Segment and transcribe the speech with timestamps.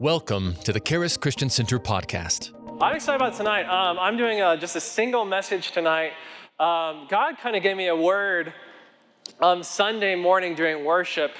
[0.00, 2.52] Welcome to the Charis Christian Center podcast.
[2.80, 3.64] I'm excited about tonight.
[3.64, 6.12] Um, I'm doing a, just a single message tonight.
[6.60, 8.52] Um, God kind of gave me a word
[9.40, 11.32] on Sunday morning during worship,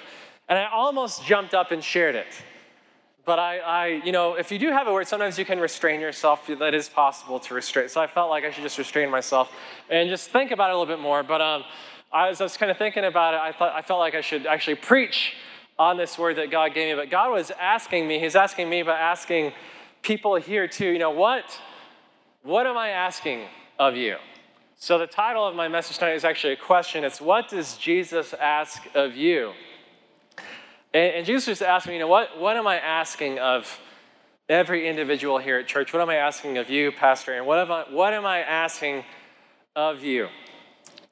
[0.49, 2.27] and I almost jumped up and shared it.
[3.25, 6.01] But I, I, you know, if you do have a word, sometimes you can restrain
[6.01, 6.49] yourself.
[6.49, 7.89] That is possible to restrain.
[7.89, 9.53] So I felt like I should just restrain myself
[9.89, 11.23] and just think about it a little bit more.
[11.23, 11.63] But um,
[12.13, 13.41] I was, I was kind of thinking about it.
[13.41, 15.35] I thought I felt like I should actually preach
[15.79, 17.01] on this word that God gave me.
[17.01, 19.53] But God was asking me, He's asking me, but asking
[20.03, 21.61] people here too, you know, what,
[22.43, 23.45] what am I asking
[23.79, 24.17] of you?
[24.77, 27.05] So the title of my message tonight is actually a question.
[27.05, 29.53] It's what does Jesus ask of you?
[30.95, 33.81] And, and Jesus just asked me, you know, what, what am I asking of
[34.49, 35.93] every individual here at church?
[35.93, 39.05] What am I asking of you, Pastor And What am I, what am I asking
[39.75, 40.29] of you?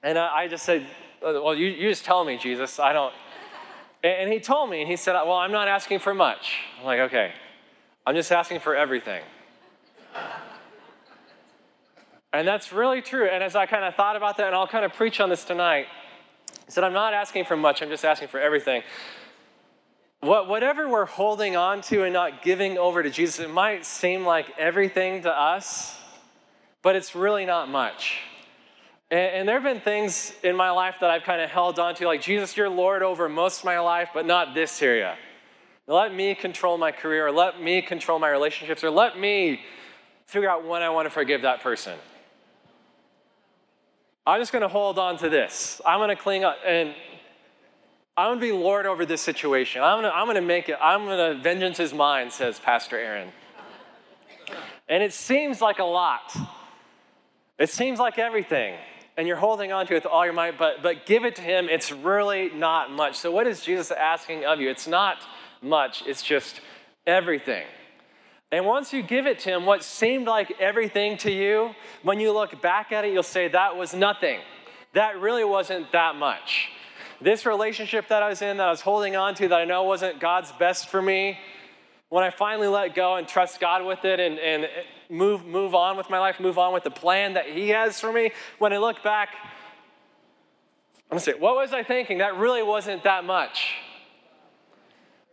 [0.02, 0.86] And I, I just said,
[1.20, 2.78] well, you, you just tell me, Jesus.
[2.78, 3.12] I don't,
[4.06, 6.58] and he told me, and he said, Well, I'm not asking for much.
[6.78, 7.32] I'm like, Okay,
[8.06, 9.22] I'm just asking for everything.
[12.32, 13.26] And that's really true.
[13.26, 15.44] And as I kind of thought about that, and I'll kind of preach on this
[15.44, 15.86] tonight,
[16.66, 18.82] he said, I'm not asking for much, I'm just asking for everything.
[20.20, 24.26] What, whatever we're holding on to and not giving over to Jesus, it might seem
[24.26, 25.98] like everything to us,
[26.82, 28.18] but it's really not much.
[29.10, 31.94] And, and there have been things in my life that I've kind of held on
[31.96, 35.16] to, like, Jesus, you're Lord over most of my life, but not this area.
[35.86, 39.60] Let me control my career, or let me control my relationships, or let me
[40.26, 41.96] figure out when I want to forgive that person.
[44.26, 45.80] I'm just going to hold on to this.
[45.86, 46.92] I'm going to cling up and
[48.16, 49.82] I'm going to be Lord over this situation.
[49.82, 52.58] I'm going to, I'm going to make it, I'm going to, vengeance is mine, says
[52.58, 53.28] Pastor Aaron.
[54.88, 56.36] And it seems like a lot.
[57.58, 58.74] It seems like everything
[59.16, 61.42] and you're holding on to it with all your might, but, but give it to
[61.42, 61.68] Him.
[61.68, 63.16] It's really not much.
[63.16, 64.68] So, what is Jesus asking of you?
[64.68, 65.18] It's not
[65.62, 66.60] much, it's just
[67.06, 67.66] everything.
[68.52, 72.32] And once you give it to Him, what seemed like everything to you, when you
[72.32, 74.40] look back at it, you'll say, that was nothing.
[74.92, 76.68] That really wasn't that much.
[77.20, 79.82] This relationship that I was in, that I was holding on to, that I know
[79.84, 81.38] wasn't God's best for me,
[82.08, 84.68] when I finally let go and trust God with it and, and
[85.10, 88.12] move, move on with my life, move on with the plan that He has for
[88.12, 89.30] me, when I look back,
[91.10, 92.18] I'm gonna say, what was I thinking?
[92.18, 93.74] That really wasn't that much.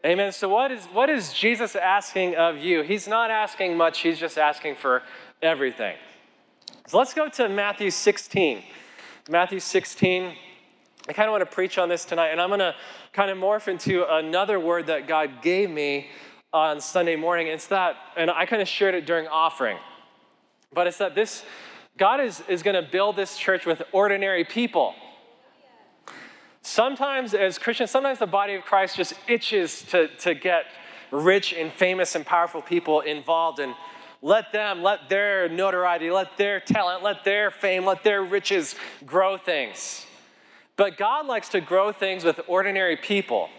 [0.05, 0.33] Amen.
[0.33, 2.81] So, what is, what is Jesus asking of you?
[2.81, 5.01] He's not asking much, He's just asking for
[5.41, 5.95] everything.
[6.87, 8.63] So, let's go to Matthew 16.
[9.29, 10.35] Matthew 16.
[11.07, 12.75] I kind of want to preach on this tonight, and I'm going to
[13.13, 16.07] kind of morph into another word that God gave me
[16.53, 17.47] on Sunday morning.
[17.47, 19.77] It's that, and I kind of shared it during offering,
[20.71, 21.43] but it's that this,
[21.97, 24.93] God is, is going to build this church with ordinary people.
[26.61, 30.65] Sometimes, as Christians, sometimes the body of Christ just itches to, to get
[31.11, 33.75] rich and famous and powerful people involved and
[34.21, 38.75] let them, let their notoriety, let their talent, let their fame, let their riches
[39.05, 40.05] grow things.
[40.77, 43.49] But God likes to grow things with ordinary people.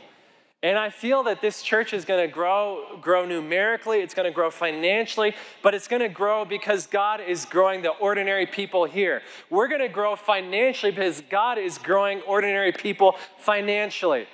[0.62, 4.34] And I feel that this church is going to grow, grow numerically, it's going to
[4.34, 9.20] grow financially, but it's going to grow because God is growing the ordinary people here.
[9.50, 14.26] We're going to grow financially because God is growing ordinary people financially.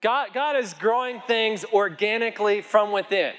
[0.00, 3.34] God, God is growing things organically from within.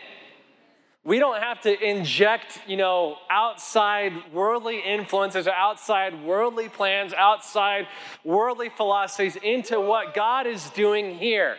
[1.06, 7.88] We don't have to inject, you know, outside worldly influences, outside worldly plans, outside
[8.24, 11.58] worldly philosophies into what God is doing here.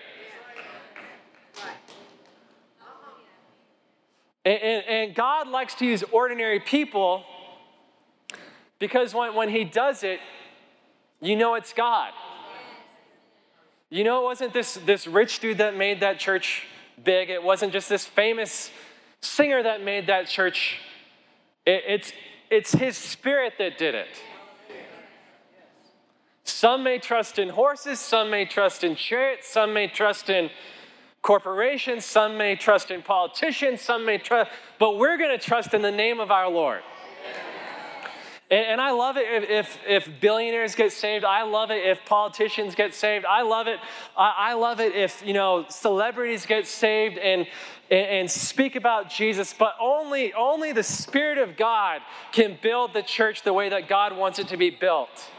[4.46, 7.24] And, and, and God likes to use ordinary people
[8.78, 10.20] because when, when He does it,
[11.20, 12.12] you know it's God.
[13.90, 16.66] You know, it wasn't this, this rich dude that made that church
[17.02, 18.70] big, it wasn't just this famous
[19.24, 20.78] singer that made that church,
[21.66, 22.12] it, it's,
[22.50, 24.08] it's his spirit that did it.
[26.44, 30.50] Some may trust in horses, some may trust in chariots, some may trust in
[31.22, 35.80] corporations, some may trust in politicians, some may trust, but we're going to trust in
[35.80, 36.82] the name of our Lord.
[38.50, 41.24] And, and I love it if, if, if, billionaires get saved.
[41.24, 43.24] I love it if politicians get saved.
[43.24, 43.78] I love it.
[44.16, 47.46] I, I love it if, you know, celebrities get saved and,
[47.90, 49.54] and, and speak about Jesus.
[49.58, 52.02] But only, only the Spirit of God
[52.32, 55.30] can build the church the way that God wants it to be built.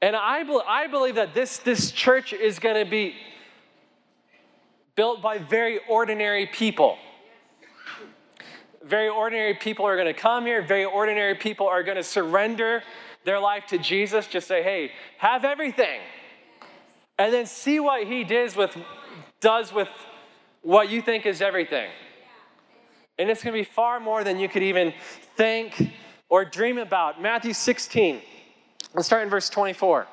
[0.00, 3.14] And I, I believe that this, this church is going to be
[4.96, 6.98] built by very ordinary people
[8.84, 10.62] very ordinary people are going to come here.
[10.62, 12.82] Very ordinary people are going to surrender
[13.24, 14.26] their life to Jesus.
[14.26, 16.00] Just say, hey, have everything.
[17.18, 18.76] and then see what he does with,
[19.40, 19.88] does with
[20.62, 21.90] what you think is everything.
[23.18, 24.92] And it's going to be far more than you could even
[25.36, 25.92] think
[26.28, 27.20] or dream about.
[27.20, 28.20] Matthew 16,
[28.94, 30.06] let's start in verse 24.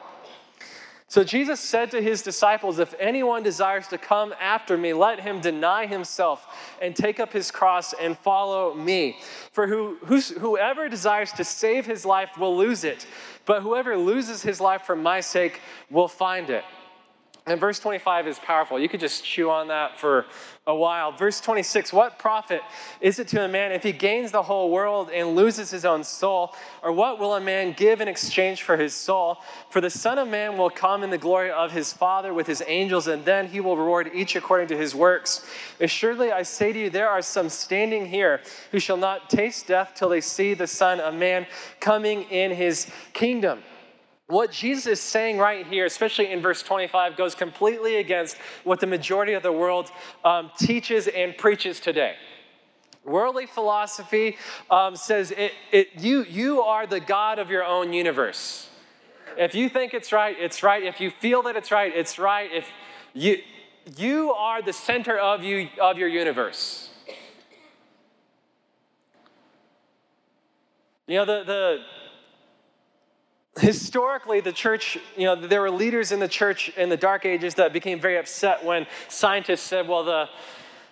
[1.09, 5.41] So Jesus said to his disciples, If anyone desires to come after me, let him
[5.41, 9.17] deny himself and take up his cross and follow me.
[9.51, 13.07] For who, whoever desires to save his life will lose it,
[13.45, 16.63] but whoever loses his life for my sake will find it.
[17.49, 18.79] And verse 25 is powerful.
[18.79, 20.27] You could just chew on that for
[20.67, 21.11] a while.
[21.11, 22.61] Verse 26 What profit
[23.01, 26.03] is it to a man if he gains the whole world and loses his own
[26.03, 26.53] soul?
[26.83, 29.37] Or what will a man give in exchange for his soul?
[29.71, 32.61] For the Son of Man will come in the glory of his Father with his
[32.67, 35.43] angels, and then he will reward each according to his works.
[35.79, 38.41] Assuredly, I say to you, there are some standing here
[38.71, 41.47] who shall not taste death till they see the Son of Man
[41.79, 43.63] coming in his kingdom.
[44.29, 48.85] What Jesus is saying right here, especially in verse 25, goes completely against what the
[48.85, 49.89] majority of the world
[50.23, 52.13] um, teaches and preaches today.
[53.03, 54.37] Worldly philosophy
[54.69, 58.69] um, says it, it, you, you are the God of your own universe.
[59.35, 60.83] If you think it's right, it's right.
[60.83, 62.51] If you feel that it's right, it's right.
[62.53, 62.67] If
[63.15, 63.39] you,
[63.97, 66.91] you are the center of, you, of your universe.
[71.07, 71.77] You know, the, the,
[73.59, 77.55] historically, the church, you know, there were leaders in the church in the dark ages
[77.55, 80.29] that became very upset when scientists said, well, the,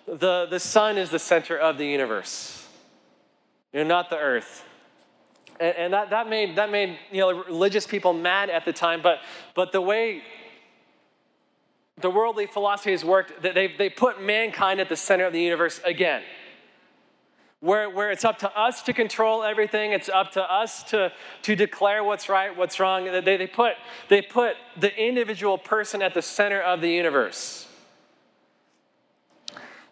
[0.06, 2.66] the, the sun is the center of the universe,
[3.72, 4.64] you know, not the earth.
[5.60, 9.02] And, and that, that, made, that made, you know, religious people mad at the time,
[9.02, 9.18] but,
[9.54, 10.22] but the way
[12.00, 15.40] the worldly philosophy has worked, that they, they put mankind at the center of the
[15.40, 16.22] universe again
[17.60, 19.92] where, where it's up to us to control everything.
[19.92, 21.12] It's up to us to,
[21.42, 23.04] to declare what's right, what's wrong.
[23.04, 23.74] They, they, put,
[24.08, 27.66] they put the individual person at the center of the universe.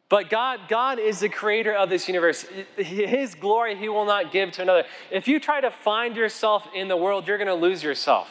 [0.08, 2.46] But God, God is the creator of this universe.
[2.76, 4.84] His glory he will not give to another.
[5.10, 8.28] If you try to find yourself in the world, you're going to lose yourself.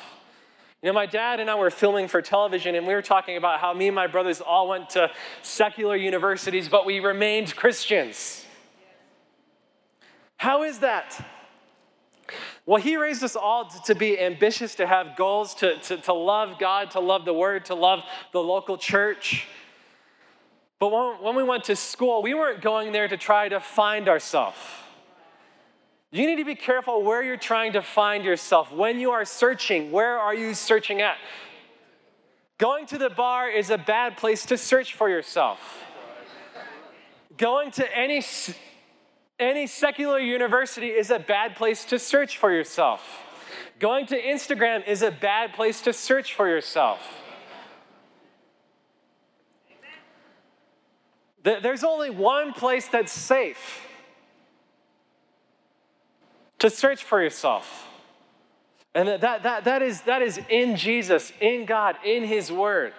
[0.82, 3.60] You know, my dad and I were filming for television, and we were talking about
[3.60, 5.12] how me and my brothers all went to
[5.42, 8.45] secular universities, but we remained Christians.
[10.38, 11.26] How is that?
[12.66, 16.58] Well, he raised us all to be ambitious, to have goals, to, to, to love
[16.60, 18.02] God, to love the Word, to love
[18.32, 19.46] the local church.
[20.80, 24.10] But when, when we went to school, we weren't going there to try to find
[24.10, 24.58] ourselves.
[26.12, 28.72] You need to be careful where you're trying to find yourself.
[28.72, 31.18] When you are searching, where are you searching at?
[32.58, 35.84] Going to the bar is a bad place to search for yourself.
[37.38, 38.22] Going to any
[39.40, 43.02] any secular university is a bad place to search for yourself.
[43.80, 47.00] Going to Instagram is a bad place to search for yourself.
[51.44, 53.86] There's only one place that's safe
[56.58, 57.88] to search for yourself.
[58.96, 62.94] And that, that, that, is, that is in Jesus, in God, in His Word.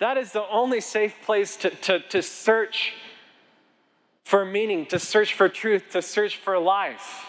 [0.00, 2.94] That is the only safe place to, to, to search
[4.28, 7.24] for meaning, to search for truth, to search for life.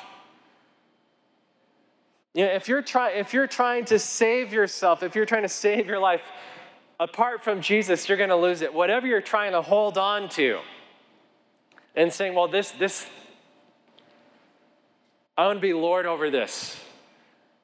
[2.33, 5.47] You know, if you're, try, if you're trying to save yourself, if you're trying to
[5.47, 6.21] save your life
[6.99, 8.73] apart from Jesus, you're going to lose it.
[8.73, 10.59] Whatever you're trying to hold on to
[11.95, 13.07] and saying, well, this, this,
[15.37, 16.77] I want to be Lord over this,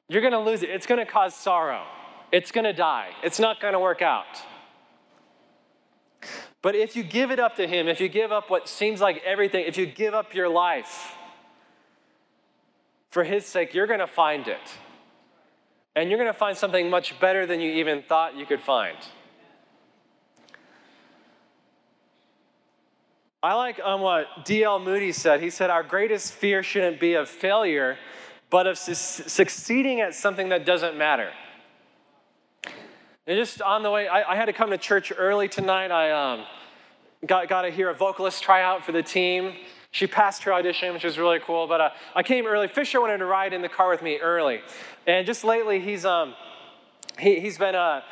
[0.08, 0.70] you're going to lose it.
[0.70, 1.84] It's going to cause sorrow.
[2.32, 3.10] It's going to die.
[3.22, 4.24] It's not going to work out.
[6.62, 9.22] But if you give it up to Him, if you give up what seems like
[9.24, 11.16] everything, if you give up your life
[13.10, 14.60] for His sake, you're going to find it.
[15.94, 18.96] And you're going to find something much better than you even thought you could find.
[23.42, 24.80] I like um, what D.L.
[24.80, 25.40] Moody said.
[25.40, 27.96] He said, Our greatest fear shouldn't be of failure,
[28.50, 31.30] but of su- succeeding at something that doesn't matter.
[33.28, 35.90] And just on the way, I, I had to come to church early tonight.
[35.90, 36.46] I um,
[37.26, 39.54] got, got to hear a vocalist try out for the team.
[39.90, 41.66] She passed her audition, which was really cool.
[41.66, 42.68] But uh, I came early.
[42.68, 44.60] Fisher wanted to ride in the car with me early.
[45.08, 46.36] And just lately, he's, um,
[47.18, 48.02] he, he's been uh,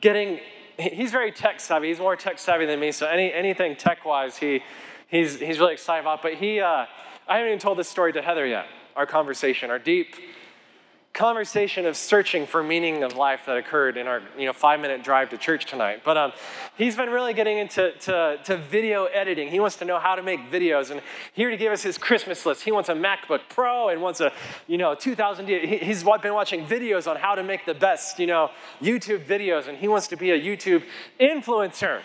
[0.00, 0.40] getting,
[0.76, 1.86] he's very tech savvy.
[1.86, 2.90] He's more tech savvy than me.
[2.90, 4.60] So any, anything tech wise, he,
[5.06, 6.20] he's, he's really excited about.
[6.20, 6.86] But he, uh,
[7.28, 8.66] I haven't even told this story to Heather yet,
[8.96, 10.16] our conversation, our deep
[11.14, 15.04] conversation of searching for meaning of life that occurred in our you know five minute
[15.04, 16.02] drive to church tonight.
[16.04, 16.32] But um,
[16.76, 19.48] he's been really getting into to, to video editing.
[19.48, 21.00] He wants to know how to make videos and
[21.32, 22.62] here to give us his christmas list.
[22.64, 24.32] He wants a macbook pro and wants a
[24.66, 28.26] you know 2000 he, he's been watching videos on how to make the best you
[28.26, 28.50] know
[28.82, 30.82] youtube videos and he wants to be a youtube
[31.20, 32.00] influencer.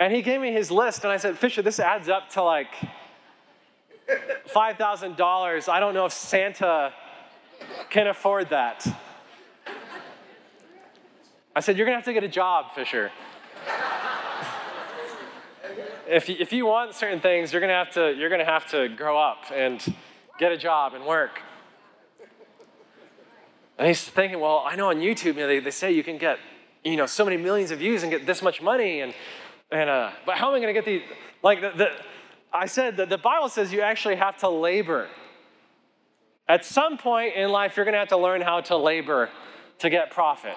[0.00, 2.72] And he gave me his list and i said fisher this adds up to like
[4.54, 6.92] $5000 i don't know if santa
[7.90, 8.86] can afford that.
[11.54, 13.10] I said, You're going to have to get a job, Fisher.
[16.08, 18.50] if, you, if you want certain things, you're going to have to you're going to
[18.50, 19.94] have to grow up and
[20.38, 21.40] get a job and work.
[23.76, 26.18] And he's thinking, well, I know on YouTube, you know, they, they say you can
[26.18, 26.38] get,
[26.84, 29.14] you know, so many millions of views and get this much money, and
[29.70, 31.02] and uh, but how am I going to get these?
[31.42, 31.90] Like the, the
[32.52, 35.08] I said that the Bible says you actually have to labor.
[36.48, 39.28] At some point in life, you're going to have to learn how to labor
[39.80, 40.56] to get profit.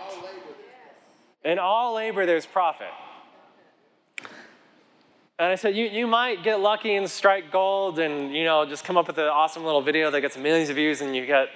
[1.44, 2.88] In all labor, there's profit.
[5.38, 8.84] And I said, you, you might get lucky and strike gold and, you know, just
[8.84, 11.50] come up with an awesome little video that gets millions of views and you get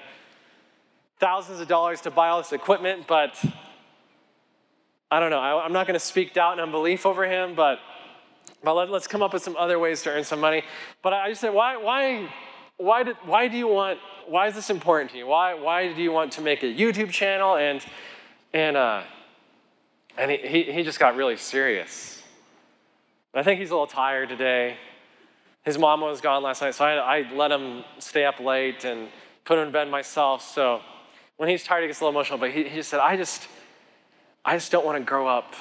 [1.20, 3.42] thousands of dollars to buy all this equipment, but
[5.12, 5.40] I don't know.
[5.40, 7.80] I, am not going to speak doubt and unbelief over him, but,
[8.64, 10.64] but let, us come up with some other ways to earn some money.
[11.04, 12.28] But I just said, why, why,
[12.78, 15.28] why, did, why do you want why is this important to you?
[15.28, 17.56] Why, why do you want to make a YouTube channel?
[17.56, 17.86] And,
[18.54, 19.04] and, uh,
[20.18, 22.22] and he, he, just got really serious.
[23.34, 24.78] I think he's a little tired today.
[25.64, 29.10] His mom was gone last night, so I, I let him stay up late and
[29.44, 30.42] put him in bed myself.
[30.42, 30.82] So
[31.38, 32.40] when he's tired, he gets a little emotional.
[32.40, 33.48] But he, he just said, I just,
[34.44, 35.54] I just don't want to grow up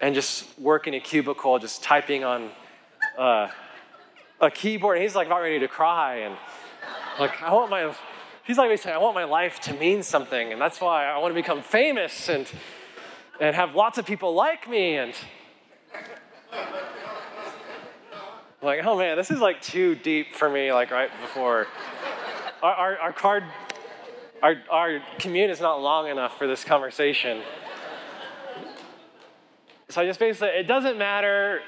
[0.00, 2.50] and just work in a cubicle, just typing on
[3.18, 3.48] uh,
[4.40, 4.96] a keyboard.
[4.96, 6.16] And he's like about ready to cry.
[6.16, 6.36] And
[7.18, 7.94] like, I want my,
[8.44, 10.52] he's like saying, I want my life to mean something.
[10.52, 12.50] And that's why I want to become famous and,
[13.40, 14.96] and have lots of people like me.
[14.96, 15.14] And
[18.62, 21.66] like, oh man, this is like too deep for me, like right before.
[22.62, 23.44] Our, our, our card,
[24.42, 27.42] our, our commute is not long enough for this conversation.
[29.88, 31.60] So I just basically, it doesn't matter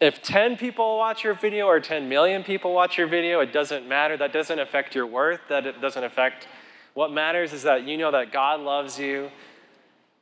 [0.00, 3.88] if 10 people watch your video or 10 million people watch your video, it doesn't
[3.88, 4.16] matter.
[4.16, 5.40] That doesn't affect your worth.
[5.48, 6.46] That it doesn't affect.
[6.94, 9.30] What matters is that you know that God loves you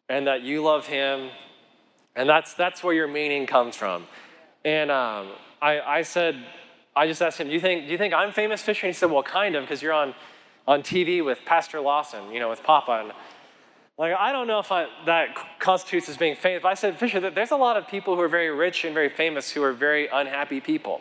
[0.09, 1.31] and that you love Him.
[2.15, 4.07] And that's, that's where your meaning comes from.
[4.65, 5.29] And um,
[5.61, 6.43] I, I said,
[6.97, 8.87] I just asked him, do you, think, do you think I'm famous, Fisher?
[8.87, 10.15] And he said, Well, kind of, because you're on,
[10.67, 13.03] on TV with Pastor Lawson, you know, with Papa.
[13.05, 13.13] And
[13.99, 16.63] like, I don't know if I, that constitutes as being famous.
[16.63, 19.09] But I said, Fisher, there's a lot of people who are very rich and very
[19.09, 21.01] famous who are very unhappy people.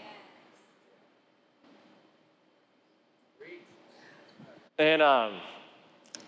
[4.78, 5.34] And um,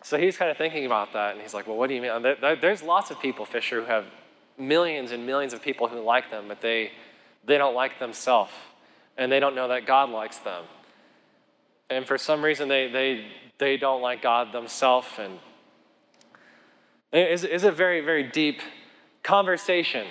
[0.03, 2.21] so he's kind of thinking about that, and he's like, well, what do you mean?
[2.21, 4.05] There's lots of people, Fisher, who have
[4.57, 6.91] millions and millions of people who like them, but they,
[7.45, 8.51] they don't like themselves,
[9.17, 10.63] and they don't know that God likes them.
[11.89, 13.25] And for some reason, they, they,
[13.57, 15.39] they don't like God themselves, and
[17.11, 18.61] it's, a very, very deep
[19.23, 20.07] conversation.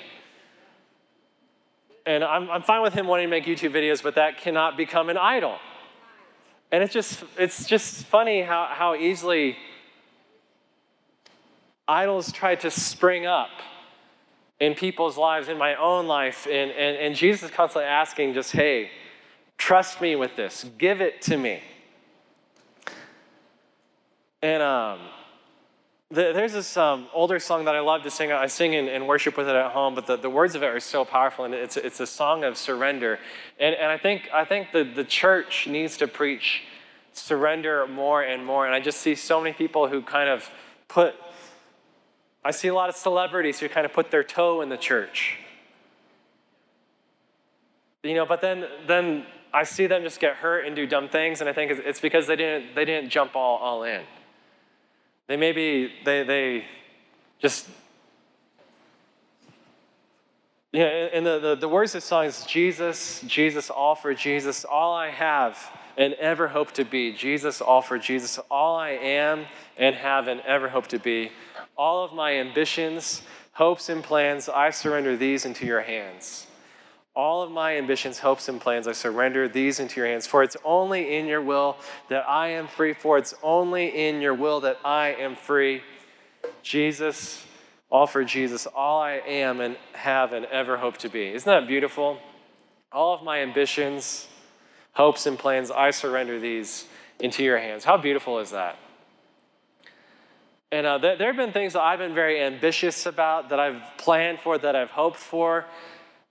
[2.05, 5.09] And I'm, I'm fine with him wanting to make YouTube videos, but that cannot become
[5.09, 5.57] an idol.
[6.71, 9.57] And it's just, it's just funny how, how easily
[11.89, 13.51] idols try to spring up
[14.59, 16.47] in people's lives, in my own life.
[16.47, 18.91] And, and, and Jesus is constantly asking, just, hey,
[19.59, 21.61] trust me with this, give it to me.
[24.43, 25.01] And um,
[26.11, 28.31] there's this um, older song that I love to sing.
[28.31, 30.79] I sing and, worship with it at home, but the, the words of it are
[30.79, 33.19] so powerful, and it's, it's a song of surrender.
[33.59, 36.63] And, and I think, I think the, the church needs to preach
[37.13, 38.67] surrender more and more.
[38.67, 40.49] And I just see so many people who kind of
[40.87, 41.15] put,
[42.45, 45.39] I see a lot of celebrities who kind of put their toe in the church.
[48.05, 51.41] You know, but then, then I see them just get hurt and do dumb things,
[51.41, 54.03] and I think it's because they didn't, they didn't jump all, all in.
[55.29, 56.65] They maybe, they, they
[57.41, 57.69] just,
[60.73, 64.65] yeah, and the, the, the words of the song is Jesus, Jesus, all for Jesus,
[64.65, 65.59] all I have
[65.97, 67.13] and ever hope to be.
[67.13, 71.33] Jesus, all for Jesus, all I am and have and ever hope to be.
[71.77, 76.47] All of my ambitions, hopes, and plans, I surrender these into your hands.
[77.17, 80.27] All of my ambitions, hopes, and plans, I surrender these into your hands.
[80.27, 81.79] For it's only in your will
[82.11, 82.93] that I am free.
[82.93, 85.83] For it's only in your will that I am free.
[86.63, 87.43] Jesus,
[87.89, 91.29] all for Jesus, all I am and have and ever hope to be.
[91.29, 92.19] Isn't that beautiful?
[92.93, 94.29] All of my ambitions,
[94.93, 96.87] hopes, and plans, I surrender these
[97.19, 97.83] into your hands.
[97.83, 98.77] How beautiful is that?
[100.71, 103.81] And uh, there, there have been things that I've been very ambitious about, that I've
[103.97, 105.65] planned for, that I've hoped for,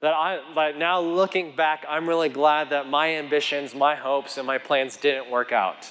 [0.02, 4.46] that I, like now looking back, I'm really glad that my ambitions, my hopes, and
[4.46, 5.90] my plans didn't work out.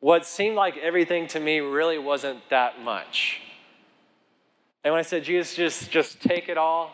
[0.00, 3.40] What seemed like everything to me really wasn't that much.
[4.84, 6.92] And when I said, Jesus, just, just take it all,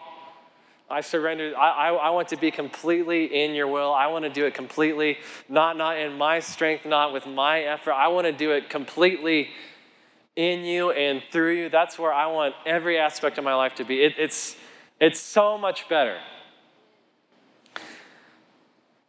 [0.88, 1.54] I surrender.
[1.56, 3.92] I, I, I, want to be completely in your will.
[3.92, 7.92] I want to do it completely, not, not in my strength, not with my effort.
[7.92, 9.48] I want to do it completely
[10.36, 11.68] in you and through you.
[11.68, 14.02] That's where I want every aspect of my life to be.
[14.02, 14.56] It, it's,
[15.00, 16.18] it's so much better.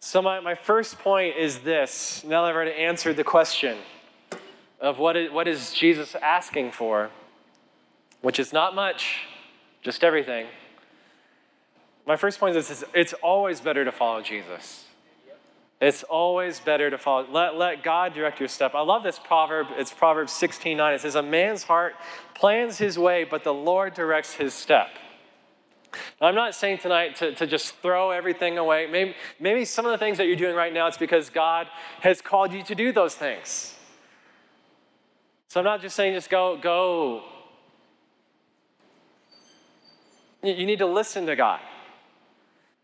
[0.07, 3.79] So, my, my first point is this now that I've already answered the question
[4.79, 7.09] of what is, what is Jesus asking for,
[8.21, 9.21] which is not much,
[9.81, 10.45] just everything.
[12.05, 14.85] My first point is this, it's always better to follow Jesus.
[15.81, 17.25] It's always better to follow.
[17.31, 18.75] Let, let God direct your step.
[18.75, 19.69] I love this proverb.
[19.75, 20.93] It's Proverbs 16 9.
[20.93, 21.95] It says, A man's heart
[22.35, 24.89] plans his way, but the Lord directs his step.
[26.19, 28.87] Now, I'm not saying tonight to, to just throw everything away.
[28.87, 31.67] Maybe, maybe some of the things that you're doing right now, it's because God
[32.01, 33.75] has called you to do those things.
[35.47, 37.23] So I'm not just saying just go, go.
[40.43, 41.59] You need to listen to God.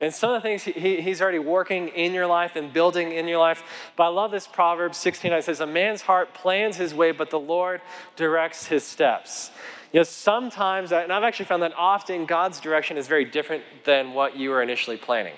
[0.02, 3.28] And some of the things he, he's already working in your life and building in
[3.28, 3.64] your life.
[3.96, 5.32] But I love this Proverbs 16.
[5.32, 7.82] It says, A man's heart plans his way, but the Lord
[8.16, 9.52] directs his steps.
[9.94, 14.14] You know, sometimes, and I've actually found that often God's direction is very different than
[14.14, 15.36] what you were initially planning.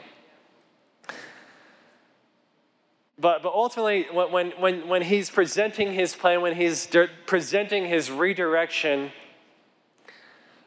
[3.18, 6.88] But, but ultimately, when, when, when he's presenting his plan, when he's
[7.26, 9.12] presenting his redirection,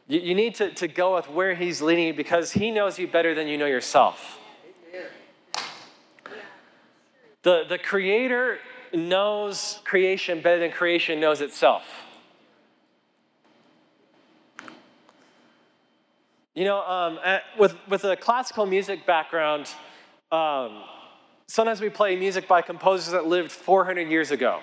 [0.07, 3.07] you, you need to, to go with where He's leading you because He knows you
[3.07, 4.39] better than you know yourself.
[7.43, 8.59] The, the Creator
[8.93, 11.83] knows creation better than creation knows itself.
[16.57, 17.19] You know, um,
[17.59, 19.69] with, with a classical music background,
[20.31, 20.81] um,
[21.45, 24.61] sometimes we play music by composers that lived 400 years ago,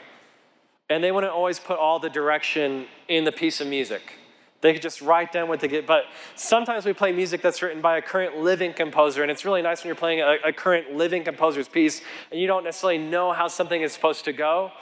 [0.91, 4.15] and they wouldn't always put all the direction in the piece of music.
[4.61, 5.87] They could just write down what they get.
[5.87, 9.63] But sometimes we play music that's written by a current living composer, and it's really
[9.63, 13.33] nice when you're playing a, a current living composer's piece and you don't necessarily know
[13.33, 14.73] how something is supposed to go.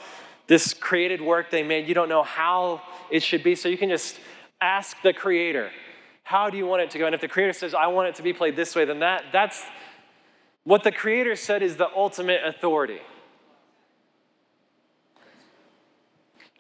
[0.47, 3.91] This created work they made, you don't know how it should be, so you can
[3.91, 4.19] just
[4.63, 5.71] ask the creator,
[6.23, 7.07] how do you want it to go?
[7.07, 9.25] And if the creator says, I want it to be played this way, then that,
[9.33, 9.63] that's
[10.65, 13.01] what the creator said is the ultimate authority.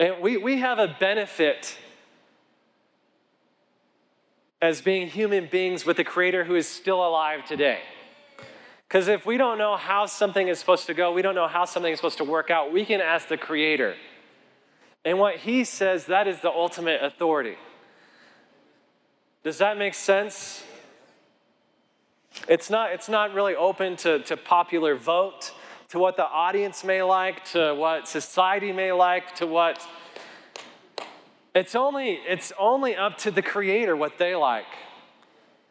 [0.01, 1.79] And we, we have a benefit
[4.61, 7.81] as being human beings with a creator who is still alive today.
[8.88, 11.64] Because if we don't know how something is supposed to go, we don't know how
[11.64, 13.94] something is supposed to work out, we can ask the creator.
[15.05, 17.57] And what he says, that is the ultimate authority.
[19.44, 20.62] Does that make sense?
[22.48, 25.52] It's not, it's not really open to, to popular vote,
[25.88, 29.87] to what the audience may like, to what society may like, to what
[31.55, 34.64] it's only, it's only up to the creator what they like.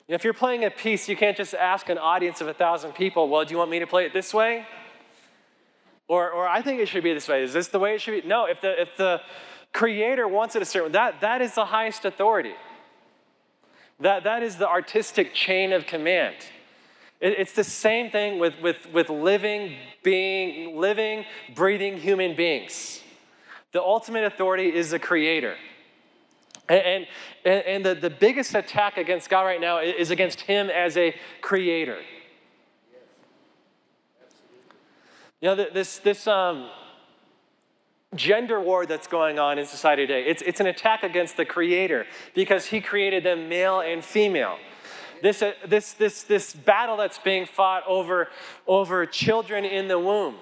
[0.08, 3.30] If you're playing a piece, you can't just ask an audience of a thousand people,
[3.30, 4.66] well, do you want me to play it this way?
[6.08, 7.42] Or, or I think it should be this way.
[7.42, 8.28] Is this the way it should be?
[8.28, 9.22] No, if the, if the
[9.74, 12.54] creator wants it a certain that, that is the highest authority.
[14.02, 16.36] That, that is the artistic chain of command.
[17.20, 23.02] It, it's the same thing with, with, with living, being, living, breathing human beings.
[23.74, 25.56] The ultimate authority is the creator.
[26.68, 27.06] And,
[27.46, 31.16] and, and the, the biggest attack against God right now is against Him as a
[31.42, 32.00] creator.
[35.42, 36.70] You know, this, this um,
[38.16, 42.06] gender war that's going on in society today, it's, it's an attack against the Creator
[42.36, 44.58] because He created them male and female.
[45.22, 48.30] This, uh, this, this, this battle that's being fought over,
[48.68, 50.36] over children in the womb.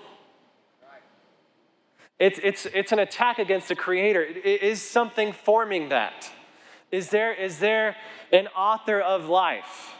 [2.18, 4.24] It's, it's, it's an attack against the Creator.
[4.24, 6.30] Is something forming that?
[6.92, 7.96] Is there, is there
[8.34, 9.94] an author of life?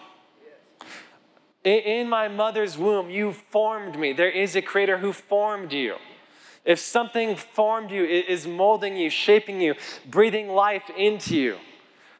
[1.64, 4.12] In my mother's womb, you formed me.
[4.14, 5.96] There is a Creator who formed you.
[6.66, 9.76] If something formed you, is molding you, shaping you,
[10.10, 11.58] breathing life into you,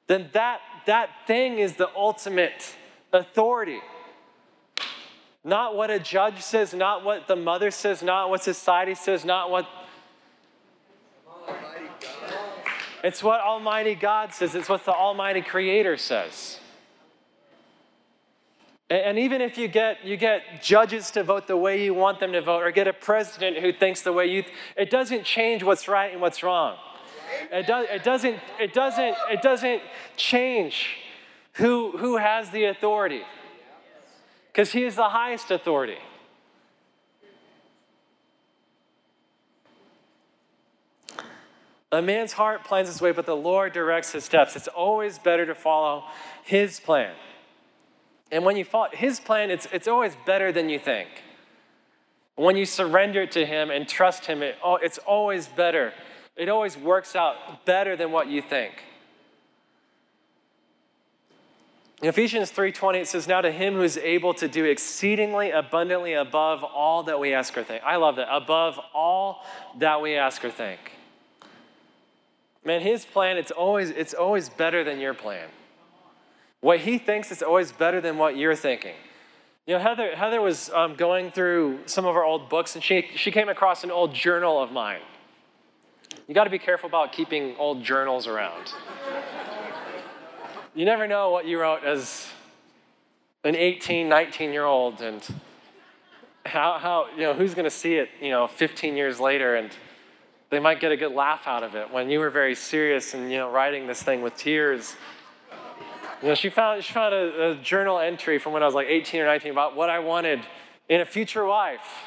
[0.08, 2.76] then that, that thing is the ultimate
[3.14, 3.80] authority.
[5.44, 9.52] Not what a judge says, not what the mother says, not what society says, not
[9.52, 9.68] what
[13.04, 16.60] It's what Almighty God says, it's what the Almighty Creator says.
[18.90, 22.32] And even if you get, you get judges to vote the way you want them
[22.32, 25.62] to vote, or get a president who thinks the way you, th- it doesn't change
[25.62, 26.76] what's right and what's wrong.
[27.52, 29.84] It, does, it, doesn't, it, doesn't, it doesn't
[30.18, 30.98] change
[31.54, 33.22] who, who has the authority,
[34.52, 35.98] because he is the highest authority.
[41.92, 44.56] A man's heart plans his way, but the Lord directs his steps.
[44.56, 46.06] It's always better to follow
[46.44, 47.14] his plan.
[48.32, 51.10] And when you follow his plan, it's, it's always better than you think.
[52.36, 55.94] When you surrender to him and trust him, it, it's always better.
[56.38, 58.74] It always works out better than what you think.
[62.02, 66.14] In Ephesians 3:20 it says now to him who is able to do exceedingly abundantly
[66.14, 67.84] above all that we ask or think.
[67.84, 68.34] I love that.
[68.34, 69.46] Above all
[69.80, 70.80] that we ask or think.
[72.64, 75.48] Man, his plan, it's always, it's always better than your plan.
[76.62, 78.96] What he thinks is always better than what you're thinking.
[79.66, 83.08] You know, Heather, Heather was um, going through some of our old books and she,
[83.16, 85.02] she came across an old journal of mine.
[86.28, 88.74] You got to be careful about keeping old journals around.
[90.76, 92.28] you never know what you wrote as
[93.44, 95.26] an 18, 19 year old and
[96.46, 99.72] how, how you know, who's going to see it, you know, 15 years later and
[100.50, 103.32] they might get a good laugh out of it when you were very serious and,
[103.32, 104.96] you know, writing this thing with tears.
[106.22, 108.88] You know, she found, she found a, a journal entry from when I was like
[108.88, 110.42] 18 or 19 about what I wanted
[110.90, 112.04] in a future wife.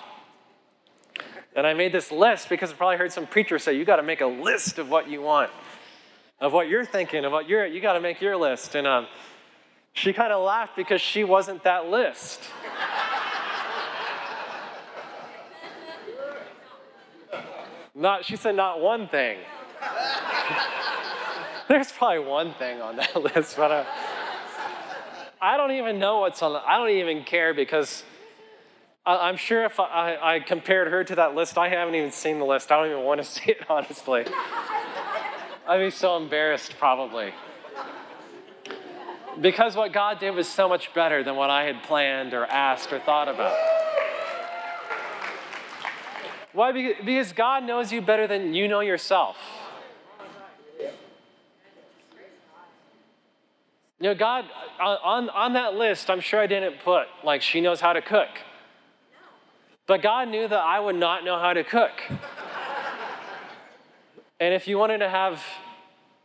[1.56, 4.02] And I made this list because I probably heard some preacher say, you got to
[4.02, 5.50] make a list of what you want,
[6.40, 8.74] of what you're thinking, of what you're, you got to make your list.
[8.74, 9.06] And um,
[9.94, 12.42] she kind of laughed because she wasn't that list.
[17.94, 19.38] Not, she said not one thing.
[21.72, 23.84] There's probably one thing on that list, but uh,
[25.40, 26.54] I don't even know what's on.
[26.66, 28.04] I don't even care because
[29.06, 32.38] I, am sure if I, I, compared her to that list, I haven't even seen
[32.38, 32.70] the list.
[32.70, 34.26] I don't even want to see it, honestly.
[35.66, 37.32] I'd be so embarrassed, probably.
[39.40, 42.92] Because what God did was so much better than what I had planned or asked
[42.92, 43.56] or thought about.
[46.52, 46.72] Why?
[47.02, 49.38] Because God knows you better than you know yourself.
[54.02, 54.46] You know, God,
[54.80, 58.02] uh, on, on that list, I'm sure I didn't put, like, she knows how to
[58.02, 58.30] cook.
[59.86, 61.92] But God knew that I would not know how to cook.
[64.40, 65.40] and if you wanted to have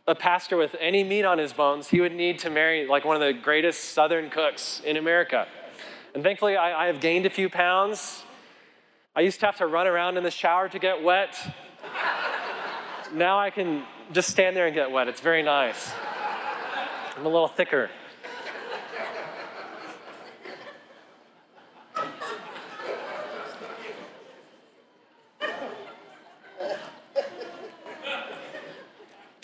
[0.08, 3.14] a pastor with any meat on his bones, he would need to marry, like, one
[3.14, 5.46] of the greatest southern cooks in America.
[6.16, 8.24] And thankfully, I, I have gained a few pounds.
[9.14, 11.38] I used to have to run around in the shower to get wet.
[13.14, 15.06] now I can just stand there and get wet.
[15.06, 15.92] It's very nice.
[17.18, 17.90] I'm a little thicker.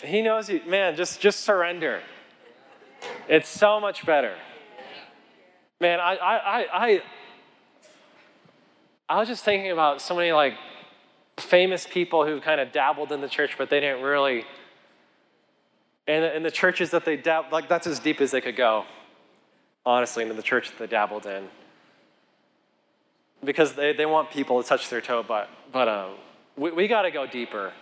[0.01, 2.01] He knows you, man, just, just surrender.
[3.27, 4.35] It's so much better.
[5.81, 7.01] Man, I, I, I,
[9.09, 10.53] I was just thinking about so many like
[11.37, 14.45] famous people who kind of dabbled in the church, but they didn't really.
[16.07, 18.85] And, and the churches that they dabbled, like that's as deep as they could go,
[19.85, 21.47] honestly, into the church that they dabbled in.
[23.43, 26.11] Because they, they want people to touch their toe, but, but um,
[26.55, 27.73] we, we got to go deeper.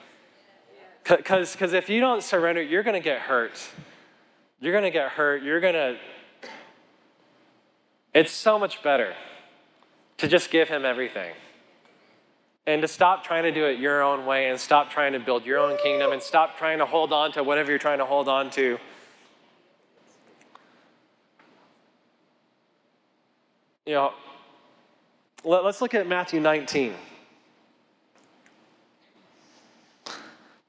[1.04, 3.60] Because if you don't surrender, you're going to get hurt.
[4.60, 5.44] You're going to get hurt.
[5.44, 5.98] You're going to.
[8.14, 9.14] It's so much better
[10.20, 11.34] to just give Him everything.
[12.66, 15.46] And to stop trying to do it your own way and stop trying to build
[15.46, 18.30] your own kingdom and stop trying to hold on to whatever you're trying to hold
[18.30, 18.78] on to.
[23.86, 24.14] You know,
[25.44, 26.94] let, us look at Matthew 19.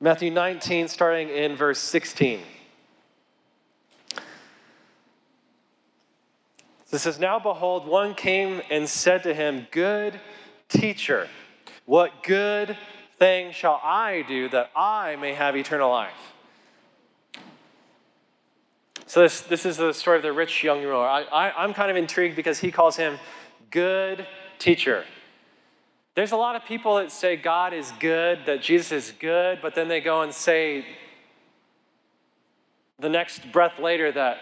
[0.00, 2.40] Matthew 19, starting in verse 16.
[6.90, 10.20] It says, Now behold, one came and said to him, Good
[10.68, 11.28] teacher,
[11.84, 12.76] what good
[13.18, 16.12] thing shall I do that I may have eternal life?
[19.06, 21.06] So, this, this is the story of the rich young ruler.
[21.06, 23.18] I, I, I'm kind of intrigued because he calls him
[23.70, 24.26] good
[24.58, 25.04] teacher.
[26.14, 29.74] There's a lot of people that say God is good, that Jesus is good, but
[29.74, 30.86] then they go and say
[32.98, 34.38] the next breath later that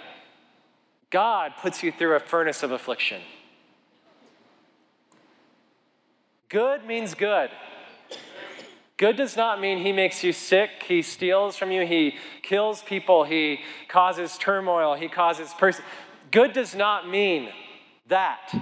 [1.10, 3.20] God puts you through a furnace of affliction.
[6.52, 7.48] Good means good.
[8.98, 13.24] Good does not mean he makes you sick, he steals from you, he kills people,
[13.24, 15.82] he causes turmoil, he causes person.
[16.30, 17.48] Good does not mean
[18.08, 18.52] that.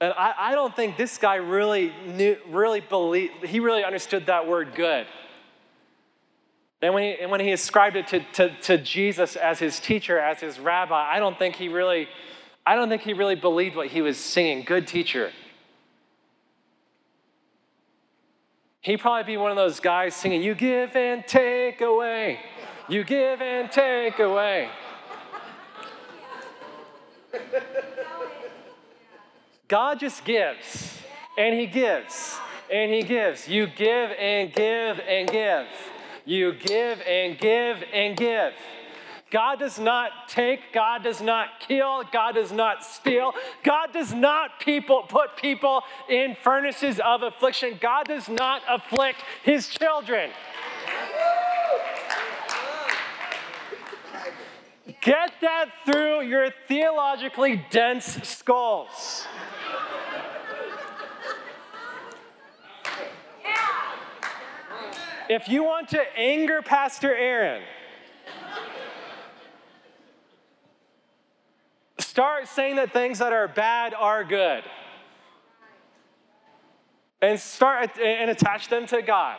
[0.00, 4.46] And I, I don't think this guy really knew, really believed, he really understood that
[4.46, 5.08] word good.
[6.82, 10.40] And when he, when he ascribed it to, to, to Jesus as his teacher, as
[10.40, 12.08] his rabbi, I don't think he really,
[12.66, 15.30] I don't think he really believed what he was singing, good teacher.
[18.80, 22.40] He'd probably be one of those guys singing, You give and take away,
[22.88, 24.68] you give and take away.
[29.68, 30.98] God just gives,
[31.38, 32.36] and He gives,
[32.70, 33.48] and He gives.
[33.48, 35.66] You give and give and give.
[36.24, 38.52] You give and give and give.
[39.30, 43.32] God does not take, God does not kill, God does not steal.
[43.62, 47.78] God does not people put people in furnaces of affliction.
[47.80, 50.30] God does not afflict his children.
[55.00, 59.26] Get that through your theologically dense skulls.
[65.34, 67.62] If you want to anger Pastor Aaron,
[71.96, 74.62] start saying that things that are bad are good.
[77.22, 79.38] And start and attach them to God.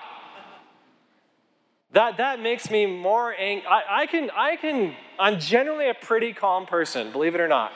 [1.91, 3.67] That, that makes me more angry.
[3.67, 7.71] I, can, I can, I'm generally a pretty calm person, believe it or not.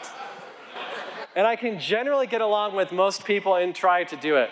[1.35, 4.49] And I can generally get along with most people and try to do it.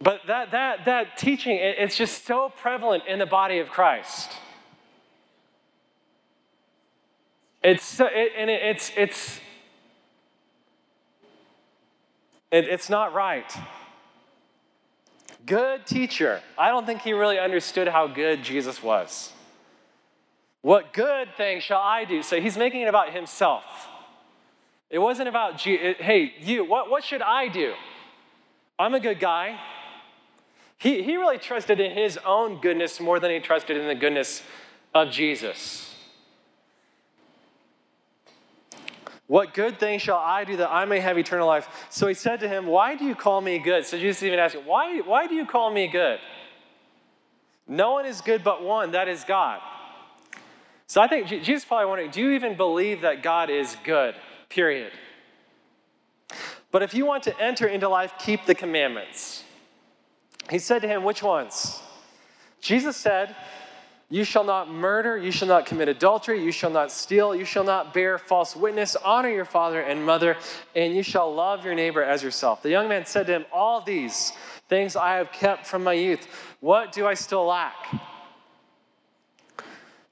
[0.00, 4.30] But that, that, that teaching, it, it's just so prevalent in the body of Christ.
[7.62, 9.40] It's so, it, and it, it's, it's,
[12.50, 13.52] it, it's not right.
[15.46, 16.42] Good teacher.
[16.58, 19.32] I don't think he really understood how good Jesus was.
[20.62, 22.22] What good thing shall I do?
[22.22, 23.62] So he's making it about himself.
[24.90, 27.74] It wasn't about, hey, you, what, what should I do?
[28.78, 29.58] I'm a good guy.
[30.78, 34.42] He, he really trusted in his own goodness more than he trusted in the goodness
[34.94, 35.94] of Jesus.
[39.26, 41.68] What good thing shall I do that I may have eternal life?
[41.90, 43.84] So he said to him, Why do you call me good?
[43.84, 46.20] So Jesus even asked him, Why, why do you call me good?
[47.66, 49.60] No one is good but one, that is God.
[50.86, 54.14] So I think Jesus probably wondering, Do you even believe that God is good?
[54.48, 54.92] Period.
[56.70, 59.42] But if you want to enter into life, keep the commandments.
[60.50, 61.80] He said to him, Which ones?
[62.60, 63.34] Jesus said,
[64.08, 67.64] You shall not murder, you shall not commit adultery, you shall not steal, you shall
[67.64, 70.36] not bear false witness, honor your father and mother,
[70.74, 72.62] and you shall love your neighbor as yourself.
[72.62, 74.32] The young man said to him, All these
[74.68, 76.26] things I have kept from my youth.
[76.60, 77.74] What do I still lack?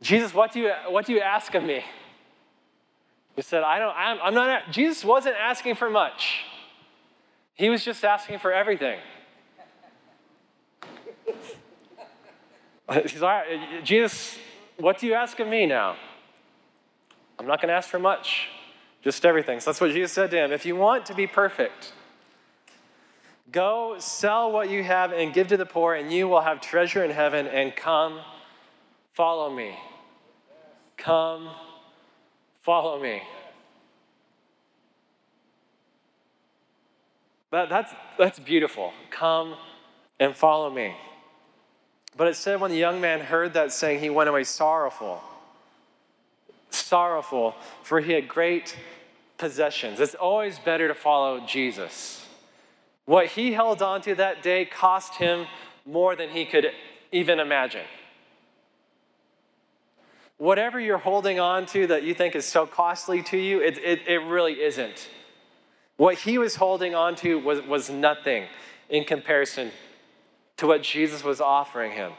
[0.00, 1.82] Jesus, what do you, what do you ask of me?
[3.36, 6.44] He said, I don't, I'm, I'm not, Jesus wasn't asking for much.
[7.54, 8.98] He was just asking for everything.
[12.92, 14.38] He's right, Jesus,
[14.78, 15.96] what do you ask of me now?
[17.38, 18.48] I'm not going to ask for much,
[19.02, 19.60] just everything.
[19.60, 20.52] So that's what Jesus said to him.
[20.52, 21.92] If you want to be perfect,
[23.50, 27.02] go sell what you have and give to the poor, and you will have treasure
[27.02, 28.20] in heaven, and come,
[29.14, 29.76] follow me.
[30.96, 31.50] Come,
[32.62, 33.22] follow me.
[37.50, 38.92] That, that's, that's beautiful.
[39.10, 39.54] Come
[40.20, 40.94] and follow me.
[42.16, 45.20] But it said when the young man heard that saying, he went away sorrowful.
[46.70, 48.76] Sorrowful, for he had great
[49.38, 50.00] possessions.
[50.00, 52.24] It's always better to follow Jesus.
[53.04, 55.46] What he held on to that day cost him
[55.84, 56.66] more than he could
[57.12, 57.84] even imagine.
[60.38, 64.06] Whatever you're holding on to that you think is so costly to you, it, it,
[64.06, 65.08] it really isn't.
[65.96, 68.46] What he was holding on to was, was nothing
[68.88, 69.70] in comparison
[70.56, 72.12] to what Jesus was offering him.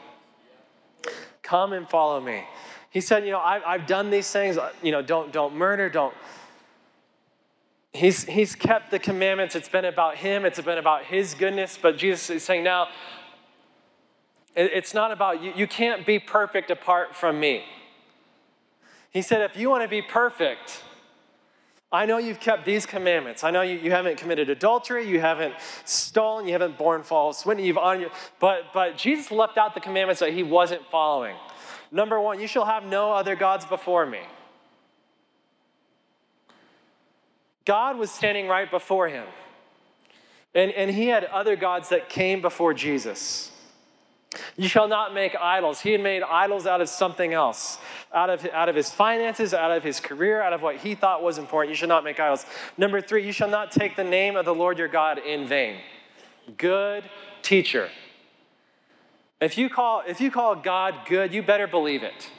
[1.42, 2.44] Come and follow me.
[2.90, 4.58] He said, You know, I've, I've done these things.
[4.82, 6.14] You know, don't, don't murder, don't.
[7.92, 9.54] He's, he's kept the commandments.
[9.54, 11.78] It's been about him, it's been about his goodness.
[11.80, 12.88] But Jesus is saying, Now,
[14.54, 15.52] it's not about you.
[15.54, 17.64] You can't be perfect apart from me.
[19.10, 20.82] He said, If you want to be perfect,
[21.92, 23.44] I know you've kept these commandments.
[23.44, 27.66] I know you, you haven't committed adultery, you haven't stolen, you haven't borne false witness,
[27.66, 31.36] you've honored, but, but Jesus left out the commandments that he wasn't following.
[31.92, 34.20] Number one, you shall have no other gods before me.
[37.64, 39.26] God was standing right before him.
[40.54, 43.50] And, and he had other gods that came before Jesus.
[44.56, 45.80] You shall not make idols.
[45.80, 47.78] He had made idols out of something else,
[48.12, 51.22] out of, out of his finances, out of his career, out of what he thought
[51.22, 51.70] was important.
[51.70, 52.44] You shall not make idols.
[52.76, 55.78] Number three, you shall not take the name of the Lord your God in vain.
[56.58, 57.04] Good
[57.42, 57.88] teacher.
[59.40, 62.30] If you call, if you call God good, you better believe it.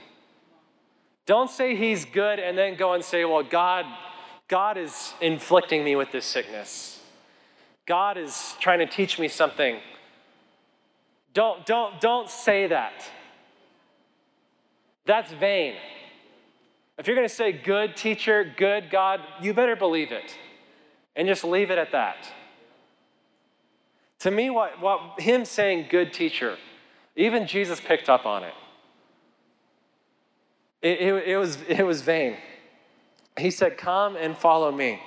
[1.26, 3.86] Don't say he's good and then go and say, well, God,
[4.48, 7.02] God is inflicting me with this sickness.
[7.86, 9.80] God is trying to teach me something.
[11.38, 12.94] Don't, don't, don't say that.
[15.06, 15.76] That's vain.
[16.98, 20.36] If you're going to say good teacher, good God, you better believe it.
[21.16, 22.28] And just leave it at that.
[24.22, 26.58] To me, what, what him saying good teacher,
[27.16, 28.56] even Jesus picked up on it.
[30.82, 32.38] It, it, it, was, it was vain.
[33.38, 35.00] He said, Come and follow me.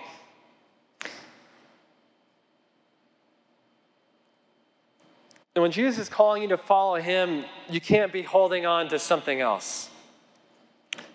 [5.54, 8.98] And when Jesus is calling you to follow him, you can't be holding on to
[8.98, 9.90] something else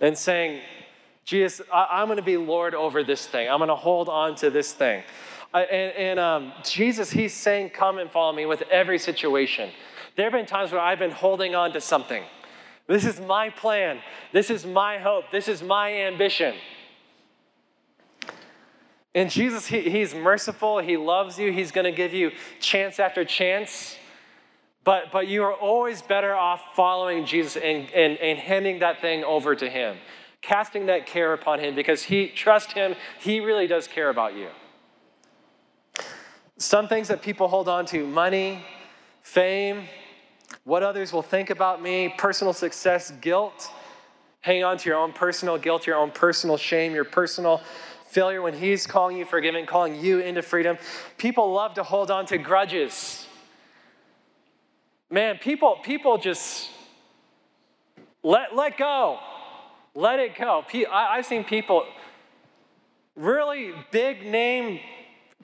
[0.02, 0.62] and saying,
[1.24, 3.50] Jesus, I, am going to be Lord over this thing.
[3.50, 5.04] I'm going to hold on to this thing.
[5.54, 9.72] I, and, and um, Jesus, he's saying, Come and follow me with every situation.
[10.16, 12.24] There have been times where I've been holding on to something.
[12.88, 14.00] This is my plan.
[14.32, 15.32] This is my hope.
[15.32, 16.56] This is my ambition.
[19.16, 20.80] And Jesus, he, He's merciful.
[20.80, 21.52] He loves you.
[21.52, 23.98] He's going to give you chance after chance.
[24.86, 29.24] But, but you are always better off following Jesus and, and, and handing that thing
[29.24, 29.98] over to Him,
[30.42, 34.50] casting that care upon Him because He, trust Him, He really does care about you.
[36.58, 38.64] Some things that people hold on to money,
[39.24, 39.90] fame,
[40.64, 43.72] what others will think about me, personal success, guilt.
[44.42, 47.60] Hang on to your own personal guilt, your own personal shame, your personal
[48.06, 50.78] failure when He's calling you forgiven, calling you into freedom.
[51.18, 53.25] People love to hold on to grudges.
[55.10, 56.70] Man, people, people just
[58.24, 59.20] let, let go.
[59.94, 60.64] Let it go.
[60.92, 61.86] I've seen people,
[63.16, 64.80] really big name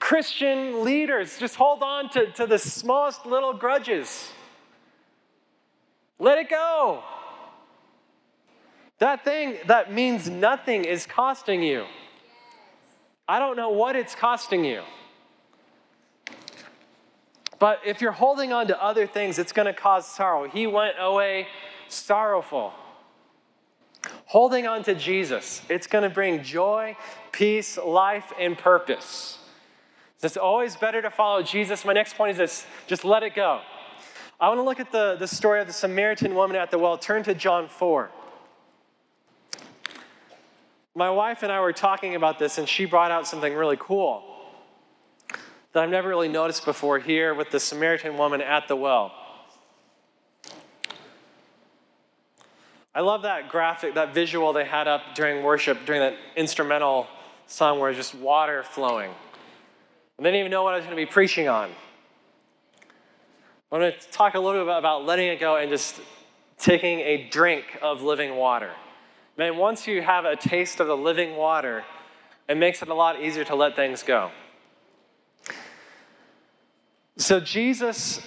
[0.02, 4.30] Christian leaders, just hold on to, to the smallest little grudges.
[6.18, 7.04] Let it go.
[8.98, 11.84] That thing that means nothing is costing you.
[13.28, 14.82] I don't know what it's costing you.
[17.62, 20.48] But if you're holding on to other things, it's going to cause sorrow.
[20.48, 21.46] He went away
[21.86, 22.72] sorrowful.
[24.24, 26.96] Holding on to Jesus, it's going to bring joy,
[27.30, 29.38] peace, life, and purpose.
[30.24, 31.84] It's always better to follow Jesus.
[31.84, 33.60] My next point is this just let it go.
[34.40, 36.98] I want to look at the, the story of the Samaritan woman at the well.
[36.98, 38.10] Turn to John 4.
[40.96, 44.31] My wife and I were talking about this, and she brought out something really cool
[45.72, 49.12] that I've never really noticed before here with the Samaritan woman at the well.
[52.94, 57.06] I love that graphic, that visual they had up during worship, during that instrumental
[57.46, 59.10] song where it's just water flowing.
[60.18, 61.70] They didn't even know what I was going to be preaching on.
[63.72, 66.00] I'm going to talk a little bit about letting it go and just
[66.58, 68.70] taking a drink of living water.
[69.38, 71.82] Man, once you have a taste of the living water,
[72.48, 74.30] it makes it a lot easier to let things go.
[77.22, 78.20] So, Jesus,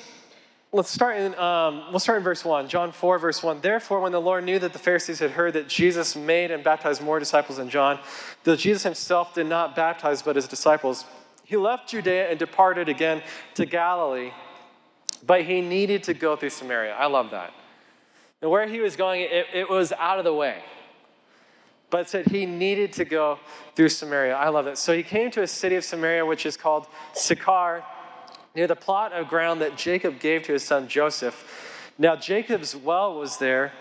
[0.71, 3.59] let's start in, um, we'll start in verse 1, John 4, verse 1.
[3.59, 7.01] Therefore, when the Lord knew that the Pharisees had heard that Jesus made and baptized
[7.01, 7.99] more disciples than John,
[8.45, 11.03] though Jesus himself did not baptize but his disciples,
[11.43, 13.21] he left Judea and departed again
[13.55, 14.31] to Galilee
[15.25, 16.93] but he needed to go through Samaria.
[16.93, 17.53] I love that.
[18.41, 20.61] And where he was going, it, it was out of the way.
[21.89, 23.39] But said he needed to go
[23.75, 24.35] through Samaria.
[24.35, 24.77] I love that.
[24.77, 27.83] So he came to a city of Samaria, which is called Sychar,
[28.55, 31.91] near the plot of ground that Jacob gave to his son Joseph.
[31.97, 33.73] Now Jacob's well was there.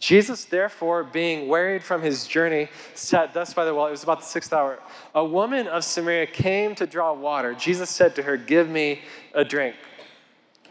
[0.00, 3.88] Jesus, therefore, being wearied from his journey, sat thus by the well.
[3.88, 4.78] It was about the sixth hour.
[5.14, 7.52] A woman of Samaria came to draw water.
[7.54, 9.00] Jesus said to her, Give me
[9.34, 9.74] a drink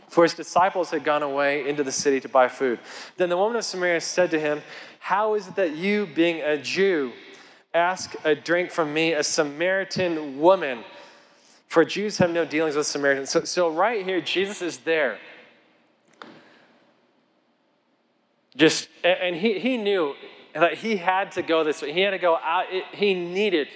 [0.10, 2.80] for his disciples had gone away into the city to buy food.
[3.18, 4.62] Then the woman of Samaria said to him,
[5.00, 7.12] How is it that you, being a Jew,
[7.74, 10.84] ask a drink from me, a Samaritan woman?
[11.68, 13.30] For Jews have no dealings with Samaritans.
[13.30, 15.20] So, so right here, Jesus is there.
[18.56, 20.16] Just, and he, he knew
[20.56, 21.94] that he had to go this way.
[21.94, 22.66] He had to go out.
[22.94, 23.68] He needed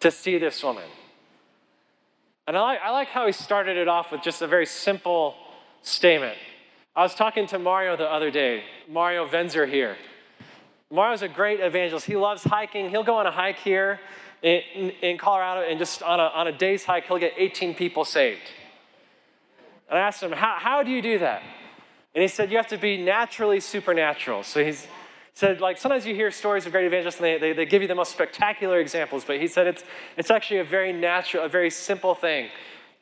[0.00, 0.84] to see this woman.
[2.46, 5.34] And I like, I like how he started it off with just a very simple
[5.82, 6.36] statement.
[6.94, 9.96] I was talking to Mario the other day, Mario Venzer here.
[10.90, 12.06] Mario's a great evangelist.
[12.06, 12.90] He loves hiking.
[12.90, 13.98] He'll go on a hike here
[14.46, 18.04] in, in Colorado, and just on a, on a day's hike, he'll get 18 people
[18.04, 18.42] saved.
[19.88, 21.42] And I asked him, How, how do you do that?
[22.14, 24.42] And he said, You have to be naturally supernatural.
[24.42, 24.86] So he's
[25.34, 27.88] said, like, sometimes you hear stories of great evangelists and they, they, they give you
[27.88, 29.84] the most spectacular examples, but he said it's,
[30.16, 32.48] it's actually a very natural, a very simple thing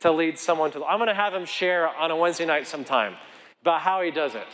[0.00, 0.84] to lead someone to.
[0.84, 3.14] I'm going to have him share on a Wednesday night sometime
[3.62, 4.48] about how he does it.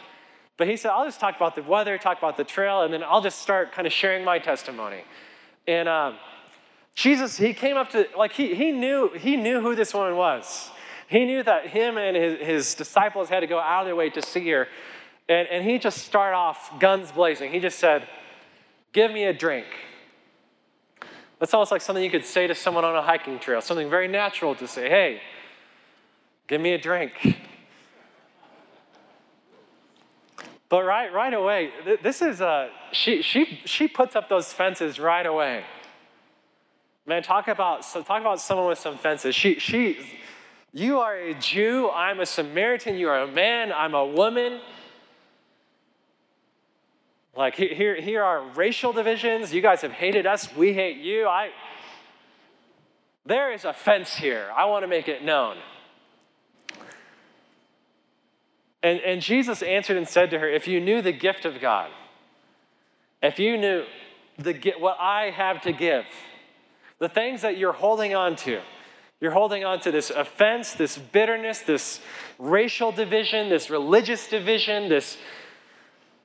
[0.58, 3.02] But he said, I'll just talk about the weather, talk about the trail, and then
[3.02, 5.02] I'll just start kind of sharing my testimony.
[5.66, 6.16] And um,
[6.94, 10.70] Jesus, he came up to, like, he, he, knew, he knew who this woman was.
[11.08, 14.10] He knew that him and his, his disciples had to go out of their way
[14.10, 14.68] to see her.
[15.28, 17.52] And, and he just started off guns blazing.
[17.52, 18.08] He just said,
[18.92, 19.66] Give me a drink.
[21.38, 24.08] That's almost like something you could say to someone on a hiking trail, something very
[24.08, 25.20] natural to say, Hey,
[26.46, 27.12] give me a drink.
[30.68, 31.70] But right, right away,
[32.00, 35.64] this is, uh, she, she, she puts up those fences right away.
[37.06, 39.34] Man, talk about, so talk about someone with some fences.
[39.34, 39.98] She, she,
[40.72, 44.60] you are a Jew, I'm a Samaritan, you are a man, I'm a woman.
[47.34, 49.54] Like, here, here are racial divisions.
[49.54, 50.54] You guys have hated us.
[50.54, 51.26] We hate you.
[51.26, 51.50] I,
[53.24, 54.50] there is a fence here.
[54.56, 55.56] I want to make it known.
[58.82, 61.90] And, and Jesus answered and said to her, If you knew the gift of God,
[63.22, 63.84] if you knew
[64.38, 66.04] the, what I have to give,
[67.00, 68.60] the things that you're holding on to,
[69.20, 72.00] you're holding on to this offense, this bitterness, this
[72.38, 75.18] racial division, this religious division, this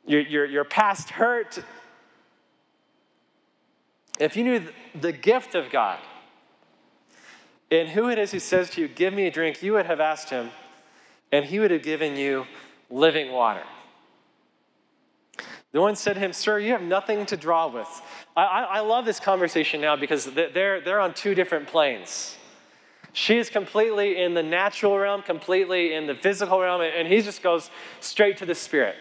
[0.06, 1.60] your, your, your past hurt.
[4.20, 4.68] If you knew
[5.00, 6.00] the gift of God
[7.72, 10.00] and who it is who says to you, Give me a drink, you would have
[10.00, 10.52] asked him,
[11.32, 12.46] and he would have given you
[12.90, 13.64] living water.
[15.76, 18.02] The one said to him, Sir, you have nothing to draw with.
[18.34, 22.38] I, I, I love this conversation now because they're, they're on two different planes.
[23.12, 27.44] She is completely in the natural realm, completely in the physical realm, and he just
[27.44, 27.70] goes
[28.00, 28.96] straight to the spirit.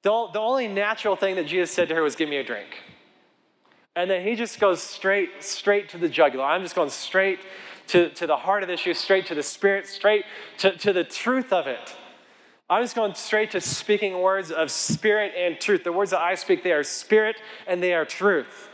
[0.00, 2.70] The, the only natural thing that Jesus said to her was, Give me a drink.
[3.94, 6.46] And then he just goes straight, straight to the jugular.
[6.46, 7.40] I'm just going straight
[7.88, 10.24] to, to the heart of the issue, straight to the spirit, straight
[10.60, 11.94] to, to the truth of it.
[12.72, 15.84] I'm just going straight to speaking words of spirit and truth.
[15.84, 18.70] The words that I speak, they are spirit and they are truth.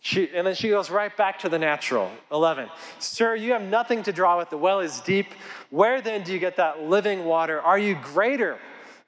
[0.00, 2.10] She, and then she goes right back to the natural.
[2.32, 2.70] 11.
[2.98, 4.48] Sir, you have nothing to draw with.
[4.48, 5.26] The well is deep.
[5.68, 7.60] Where then do you get that living water?
[7.60, 8.58] Are you greater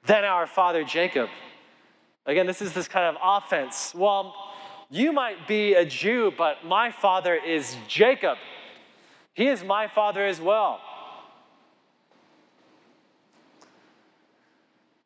[0.05, 1.29] than our father Jacob?
[2.27, 3.95] Again, this is this kind of offense.
[3.95, 4.35] Well,
[4.91, 8.37] you might be a Jew, but my father is Jacob.
[9.37, 10.81] He is my father as well.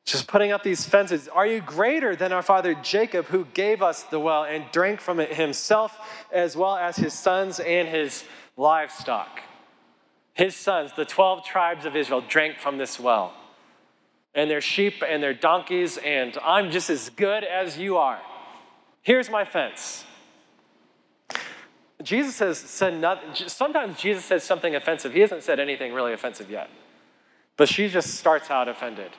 [0.05, 1.29] just putting up these fences.
[1.29, 5.21] Are you greater than our father Jacob, who gave us the well and drank from
[5.21, 5.97] it himself,
[6.33, 8.25] as well as his sons and his
[8.57, 9.39] livestock?
[10.33, 13.33] His sons, the 12 tribes of Israel, drank from this well,
[14.35, 18.19] and their sheep and their donkeys, and I'm just as good as you are.
[19.03, 20.03] Here's my fence.
[22.03, 23.47] Jesus has said nothing.
[23.47, 25.13] Sometimes Jesus says something offensive.
[25.13, 26.69] He hasn't said anything really offensive yet.
[27.57, 29.11] But she just starts out offended.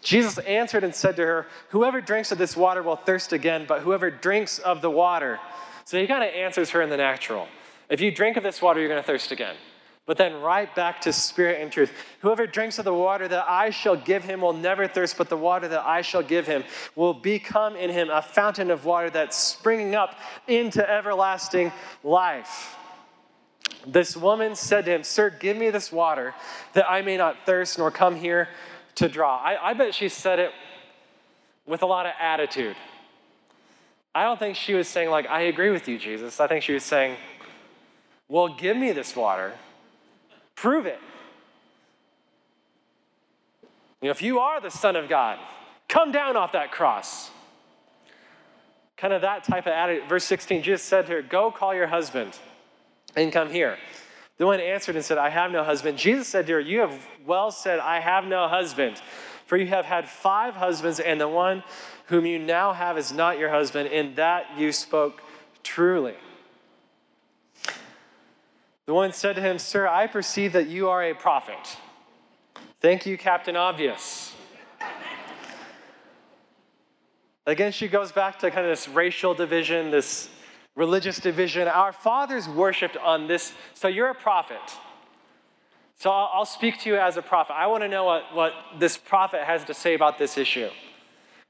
[0.00, 3.80] Jesus answered and said to her, Whoever drinks of this water will thirst again, but
[3.80, 5.40] whoever drinks of the water.
[5.84, 7.48] So he kind of answers her in the natural.
[7.88, 9.56] If you drink of this water, you're going to thirst again.
[10.06, 11.90] But then right back to spirit and truth.
[12.20, 15.36] Whoever drinks of the water that I shall give him will never thirst, but the
[15.36, 16.62] water that I shall give him
[16.94, 20.14] will become in him a fountain of water that's springing up
[20.46, 22.76] into everlasting life.
[23.86, 26.34] This woman said to him, Sir, give me this water
[26.74, 28.48] that I may not thirst nor come here
[28.96, 29.36] to draw.
[29.38, 30.52] I, I bet she said it
[31.66, 32.76] with a lot of attitude.
[34.14, 36.40] I don't think she was saying, like, I agree with you, Jesus.
[36.40, 37.16] I think she was saying,
[38.28, 39.54] Well, give me this water.
[40.56, 40.98] Prove it.
[44.00, 45.38] You know, if you are the Son of God,
[45.88, 47.30] come down off that cross.
[48.96, 50.08] Kind of that type of attitude.
[50.08, 52.38] Verse 16, Jesus said to her, Go call your husband
[53.16, 53.78] and come here.
[54.36, 55.96] The one answered and said, I have no husband.
[55.96, 59.00] Jesus said to her, You have well said, I have no husband.
[59.46, 61.62] For you have had five husbands, and the one
[62.06, 63.88] whom you now have is not your husband.
[63.90, 65.22] In that you spoke
[65.62, 66.14] truly.
[68.86, 71.78] The one said to him, Sir, I perceive that you are a prophet.
[72.80, 74.34] Thank you, Captain Obvious.
[77.46, 80.28] Again, she goes back to kind of this racial division, this
[80.74, 81.68] religious division.
[81.68, 83.52] Our fathers worshiped on this.
[83.74, 84.60] So you're a prophet.
[85.96, 87.54] So I'll speak to you as a prophet.
[87.54, 90.68] I want to know what, what this prophet has to say about this issue.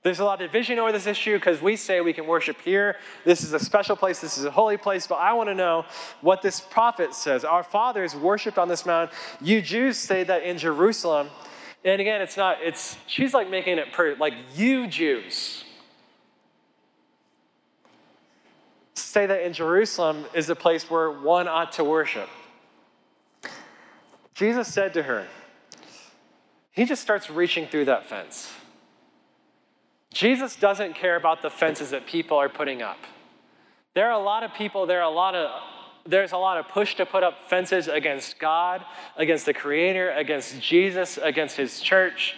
[0.05, 2.96] There's a lot of division over this issue because we say we can worship here.
[3.24, 4.20] This is a special place.
[4.20, 5.07] This is a holy place.
[5.07, 5.86] But I want to know
[6.20, 7.42] what this prophet says.
[7.42, 9.16] Our fathers worshiped on this mountain.
[9.40, 11.30] You Jews say that in Jerusalem.
[11.86, 15.64] And again, it's not, it's, she's like making it per, like you Jews
[19.14, 22.28] say that in Jerusalem is the place where one ought to worship.
[24.34, 25.26] Jesus said to her,
[26.72, 28.52] he just starts reaching through that fence.
[30.14, 32.98] Jesus doesn't care about the fences that people are putting up.
[33.94, 35.50] There are a lot of people, there are a lot of
[36.06, 38.84] there's a lot of push to put up fences against God,
[39.16, 42.36] against the Creator, against Jesus, against His church.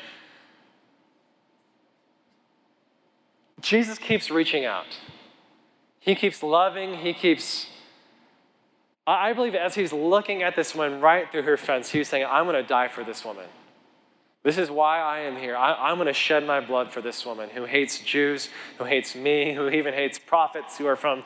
[3.60, 4.86] Jesus keeps reaching out.
[5.98, 7.66] He keeps loving, He keeps.
[9.04, 12.24] I believe as He's looking at this woman right through her fence, He was saying,
[12.30, 13.46] I'm going to die for this woman.
[14.46, 15.56] This is why I am here.
[15.56, 19.16] I, am going to shed my blood for this woman who hates Jews, who hates
[19.16, 21.24] me, who even hates prophets who are from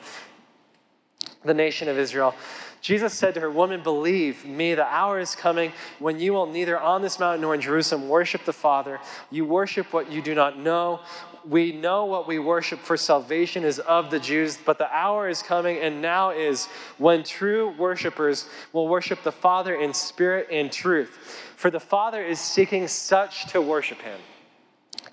[1.45, 2.33] the nation of Israel.
[2.81, 6.79] Jesus said to her, Woman, believe me, the hour is coming when you will neither
[6.79, 8.99] on this mountain nor in Jerusalem worship the Father.
[9.29, 11.01] You worship what you do not know.
[11.47, 15.41] We know what we worship, for salvation is of the Jews, but the hour is
[15.41, 16.67] coming and now is
[16.97, 21.17] when true worshipers will worship the Father in spirit and truth.
[21.55, 24.19] For the Father is seeking such to worship him.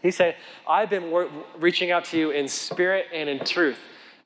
[0.03, 0.37] He said,
[0.69, 3.79] I've been wor- reaching out to you in spirit and in truth.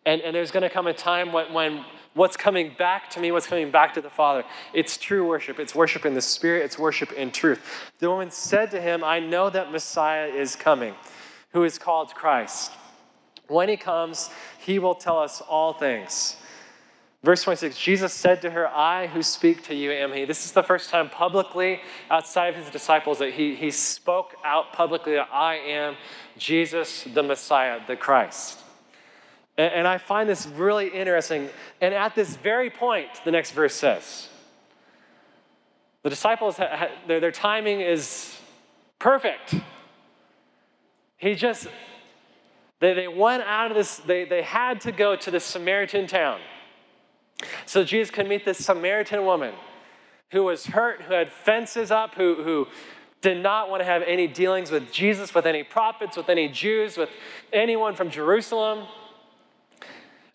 [0.04, 1.84] And, and there's going to come a time when, when
[2.14, 4.44] what's coming back to me, what's coming back to the Father,
[4.74, 5.58] it's true worship.
[5.58, 7.60] It's worship in the spirit, it's worship in truth.
[7.98, 10.94] The woman said to him, I know that Messiah is coming,
[11.52, 12.72] who is called Christ.
[13.48, 16.36] When he comes, he will tell us all things.
[17.22, 20.24] Verse 26 Jesus said to her, I who speak to you am he.
[20.24, 21.80] This is the first time publicly,
[22.10, 25.96] outside of his disciples, that he, he spoke out publicly that I am
[26.36, 28.58] Jesus, the Messiah, the Christ.
[29.56, 31.48] And, and I find this really interesting.
[31.80, 34.28] And at this very point, the next verse says,
[36.02, 38.36] the disciples, their, their timing is
[38.98, 39.54] perfect.
[41.22, 41.68] He just,
[42.80, 46.40] they, they went out of this, they, they had to go to the Samaritan town.
[47.64, 49.54] So Jesus could meet this Samaritan woman
[50.32, 52.66] who was hurt, who had fences up, who, who
[53.20, 56.96] did not want to have any dealings with Jesus, with any prophets, with any Jews,
[56.96, 57.10] with
[57.52, 58.88] anyone from Jerusalem.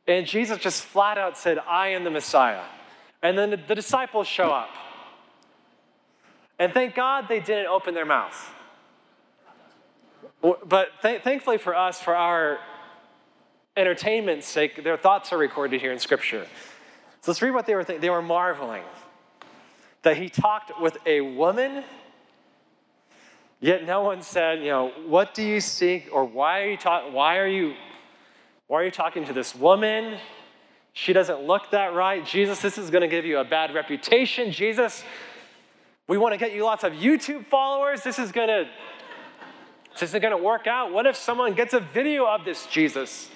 [0.08, 2.64] And Jesus just flat out said, I am the Messiah.
[3.22, 4.70] And then the, disciples show up.
[6.58, 8.54] And thank God they didn't open their mouth.
[10.42, 12.60] But th- thankfully for us, for our
[13.76, 16.46] entertainment's sake, their thoughts are recorded here in Scripture.
[17.22, 18.02] So let's read what they were thinking.
[18.02, 18.84] They were marveling
[20.04, 21.84] that he talked with a woman,
[23.60, 27.14] yet no one said, you know, what do you seek or why are you talking?
[27.14, 27.74] Why are you
[28.68, 30.18] why are you talking to this woman?
[30.92, 32.26] She doesn't look that right.
[32.26, 34.52] Jesus, this is going to give you a bad reputation.
[34.52, 35.04] Jesus,
[36.08, 38.04] we want to get you lots of YouTube followers.
[38.04, 38.68] This is going to
[40.00, 40.92] this isn't going to work out.
[40.92, 43.30] What if someone gets a video of this, Jesus?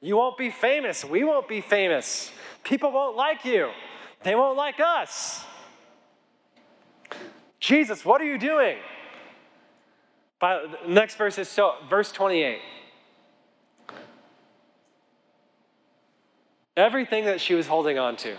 [0.00, 1.04] You won't be famous.
[1.04, 2.30] We won't be famous.
[2.64, 3.70] People won't like you,
[4.22, 5.44] they won't like us.
[7.60, 8.76] Jesus, what are you doing?
[10.40, 12.58] By, next verse is so, verse 28.
[16.76, 18.36] Everything that she was holding on to.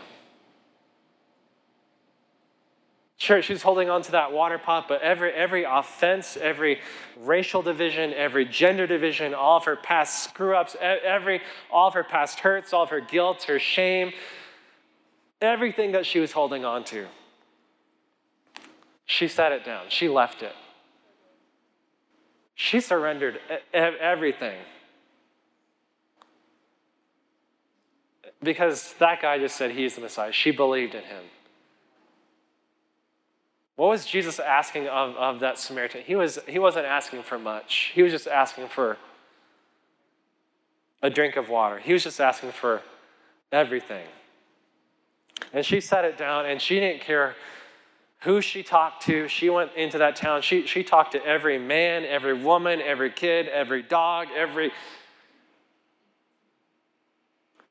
[3.24, 6.82] Sure, she was holding on to that water pot, but every, every offense, every
[7.22, 11.40] racial division, every gender division, all of her past screw ups, every,
[11.72, 14.12] all of her past hurts, all of her guilt, her shame,
[15.40, 17.08] everything that she was holding on to,
[19.06, 19.86] she set it down.
[19.88, 20.56] She left it.
[22.56, 23.40] She surrendered
[23.74, 24.58] everything.
[28.42, 30.34] Because that guy just said he's the Messiah.
[30.34, 31.24] She believed in him.
[33.76, 36.02] What was Jesus asking of, of that Samaritan?
[36.06, 38.98] He, was, he wasn't asking for much, he was just asking for
[41.02, 41.80] a drink of water.
[41.80, 42.82] He was just asking for
[43.52, 44.06] everything.
[45.52, 47.36] And she set it down, and she didn't care
[48.20, 49.28] who she talked to.
[49.28, 50.42] She went into that town.
[50.42, 54.72] She, she talked to every man, every woman, every kid, every dog, every.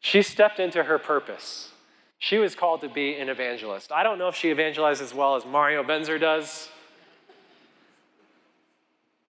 [0.01, 1.72] She stepped into her purpose.
[2.23, 3.91] She was called to be an evangelist.
[3.91, 6.69] I don't know if she evangelized as well as Mario Benzer does,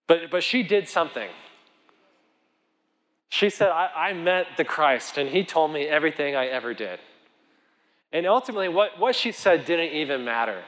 [0.06, 1.28] but, but she did something.
[3.30, 7.00] She said, I, I met the Christ, and he told me everything I ever did.
[8.12, 10.62] And ultimately, what, what she said didn't even matter.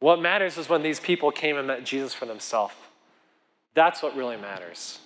[0.00, 2.72] What matters is when these people came and met Jesus for themselves.
[3.74, 4.98] That's what really matters.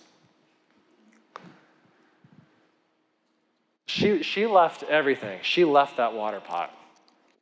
[3.93, 5.41] She, she left everything.
[5.43, 6.75] She left that water pot.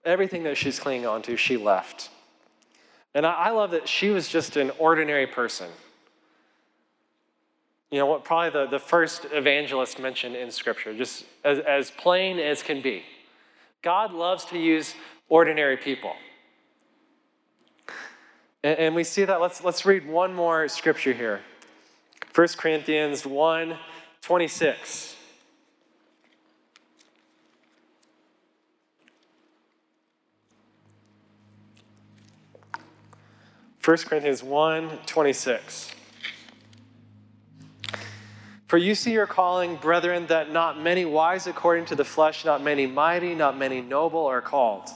[0.04, 2.10] Everything that she's clinging onto, she left.
[3.14, 5.70] And I, I love that she was just an ordinary person.
[7.92, 8.24] You know what?
[8.24, 13.04] Probably the, the first evangelist mentioned in Scripture, just as, as plain as can be.
[13.80, 14.96] God loves to use
[15.28, 16.14] ordinary people.
[18.64, 19.40] And, and we see that.
[19.40, 21.42] Let's, let's read one more scripture here
[22.34, 23.76] 1 Corinthians 1
[24.20, 25.16] 26.
[33.84, 35.94] 1 Corinthians 1 26.
[38.66, 42.62] For you see your calling, brethren, that not many wise according to the flesh, not
[42.62, 44.88] many mighty, not many noble are called.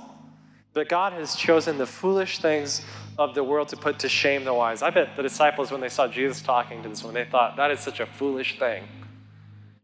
[0.74, 2.82] But God has chosen the foolish things
[3.18, 4.82] of the world to put to shame the wise.
[4.82, 7.70] I bet the disciples, when they saw Jesus talking to this woman, they thought, that
[7.70, 8.84] is such a foolish thing.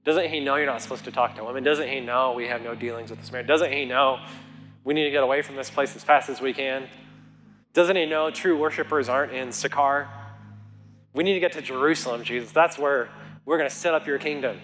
[0.04, 1.62] Doesn't he know you're not supposed to talk to women?
[1.62, 3.46] Doesn't he know we have no dealings with this man?
[3.46, 4.24] Doesn't he know
[4.84, 6.88] we need to get away from this place as fast as we can?
[7.72, 10.08] Doesn't he know true worshipers aren't in Sychar?
[11.12, 12.50] We need to get to Jerusalem, Jesus.
[12.52, 13.10] That's where
[13.44, 14.60] we're going to set up your kingdom.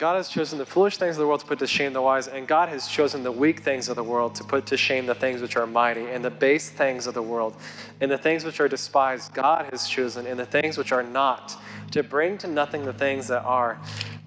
[0.00, 2.26] God has chosen the foolish things of the world to put to shame the wise,
[2.26, 5.14] and God has chosen the weak things of the world to put to shame the
[5.14, 7.54] things which are mighty, and the base things of the world,
[8.00, 11.54] and the things which are despised, God has chosen, and the things which are not,
[11.90, 13.78] to bring to nothing the things that are,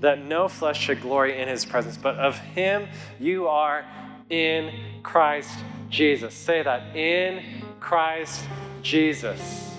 [0.04, 1.96] that no flesh should glory in his presence.
[1.96, 2.90] But of him
[3.22, 3.86] you are
[4.30, 5.58] in Christ
[5.90, 6.34] Jesus.
[6.34, 8.46] Say that in Christ
[8.82, 9.72] Jesus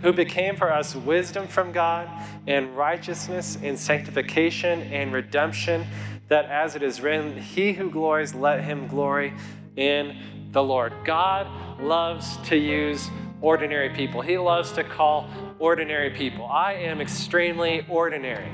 [0.00, 2.08] who became for us wisdom from God
[2.46, 5.86] and righteousness and sanctification and redemption,
[6.28, 9.34] that as it is written, He who glories, let him glory
[9.76, 10.92] in the Lord.
[11.04, 11.46] God
[11.80, 13.10] loves to use
[13.42, 15.28] ordinary people, He loves to call
[15.58, 16.46] ordinary people.
[16.46, 18.50] I am extremely ordinary.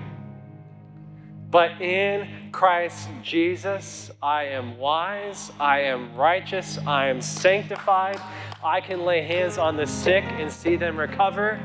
[1.51, 8.21] But in Christ Jesus, I am wise, I am righteous, I am sanctified.
[8.63, 11.59] I can lay hands on the sick and see them recover.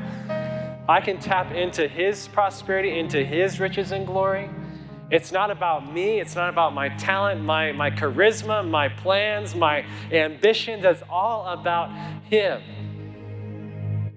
[0.88, 4.50] I can tap into His prosperity, into His riches and glory.
[5.08, 6.18] It's not about me.
[6.18, 10.84] It's not about my talent, my, my charisma, my plans, my ambitions.
[10.84, 11.90] It's all about
[12.24, 12.60] Him.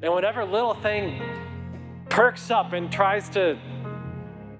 [0.01, 1.21] And whatever little thing
[2.09, 3.59] perks up and tries to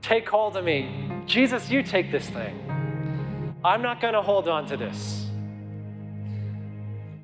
[0.01, 1.23] take hold of me.
[1.25, 2.55] Jesus, you take this thing.
[3.63, 5.27] I'm not going to hold on to this.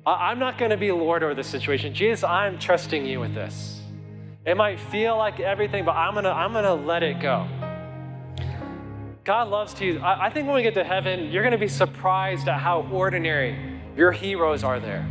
[0.04, 1.92] I'm not going to be Lord over this situation.
[1.92, 3.80] Jesus, I'm trusting you with this.
[4.44, 7.48] It might feel like everything, but I'm going to I'm going to let it go.
[9.24, 10.00] God loves to use.
[10.00, 12.82] I, I think when we get to heaven, you're going to be surprised at how
[12.92, 13.58] ordinary
[13.96, 15.04] your heroes are there.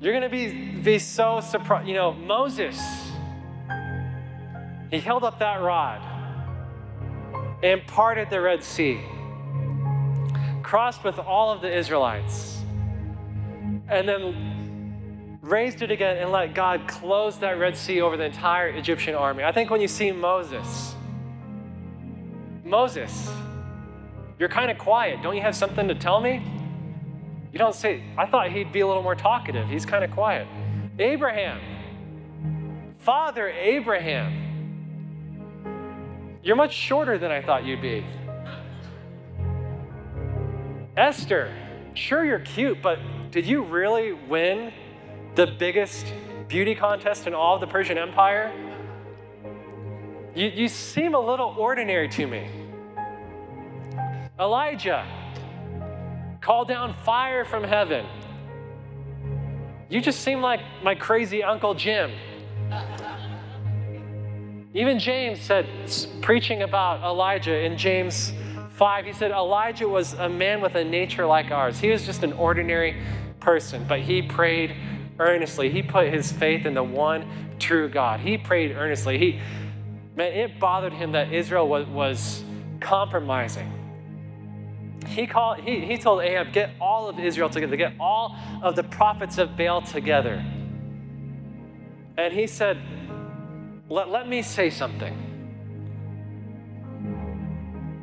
[0.00, 1.86] You're going to be, be so surprised.
[1.86, 2.80] You know, Moses
[4.90, 6.02] he held up that rod
[7.62, 9.00] and parted the Red Sea,
[10.62, 12.60] crossed with all of the Israelites,
[13.88, 18.68] and then raised it again and let God close that Red Sea over the entire
[18.68, 19.44] Egyptian army.
[19.44, 20.94] I think when you see Moses,
[22.64, 23.30] Moses,
[24.38, 25.22] you're kind of quiet.
[25.22, 26.42] Don't you have something to tell me?
[27.52, 29.68] You don't say, I thought he'd be a little more talkative.
[29.68, 30.46] He's kind of quiet.
[30.98, 31.60] Abraham,
[32.98, 34.49] Father Abraham,
[36.42, 38.04] you're much shorter than I thought you'd be.
[40.96, 41.54] Esther,
[41.94, 42.98] sure you're cute, but
[43.30, 44.72] did you really win
[45.34, 46.12] the biggest
[46.48, 48.52] beauty contest in all of the Persian Empire?
[50.34, 52.48] You, you seem a little ordinary to me.
[54.38, 55.06] Elijah,
[56.40, 58.06] call down fire from heaven.
[59.88, 62.12] You just seem like my crazy Uncle Jim.
[64.72, 65.66] Even James said,
[66.22, 68.32] preaching about Elijah in James
[68.70, 71.80] 5, he said, Elijah was a man with a nature like ours.
[71.80, 73.02] He was just an ordinary
[73.40, 74.76] person, but he prayed
[75.18, 75.70] earnestly.
[75.70, 78.20] He put his faith in the one true God.
[78.20, 79.18] He prayed earnestly.
[79.18, 79.40] He,
[80.14, 82.44] man, it bothered him that Israel was, was
[82.78, 83.72] compromising.
[85.08, 88.84] He, called, he, he told Ahab, get all of Israel together, get all of the
[88.84, 90.44] prophets of Baal together.
[92.16, 92.78] And he said,
[93.90, 95.14] let, let me say something.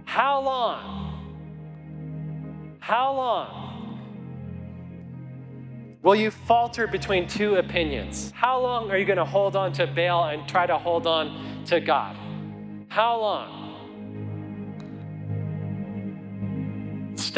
[0.06, 0.94] How long?
[2.80, 4.00] How long
[6.04, 8.32] will you falter between two opinions?
[8.36, 11.66] How long are you going to hold on to Baal and try to hold on
[11.66, 12.16] to God?
[12.88, 13.58] How long?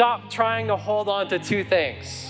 [0.00, 2.29] stop trying to hold on to two things.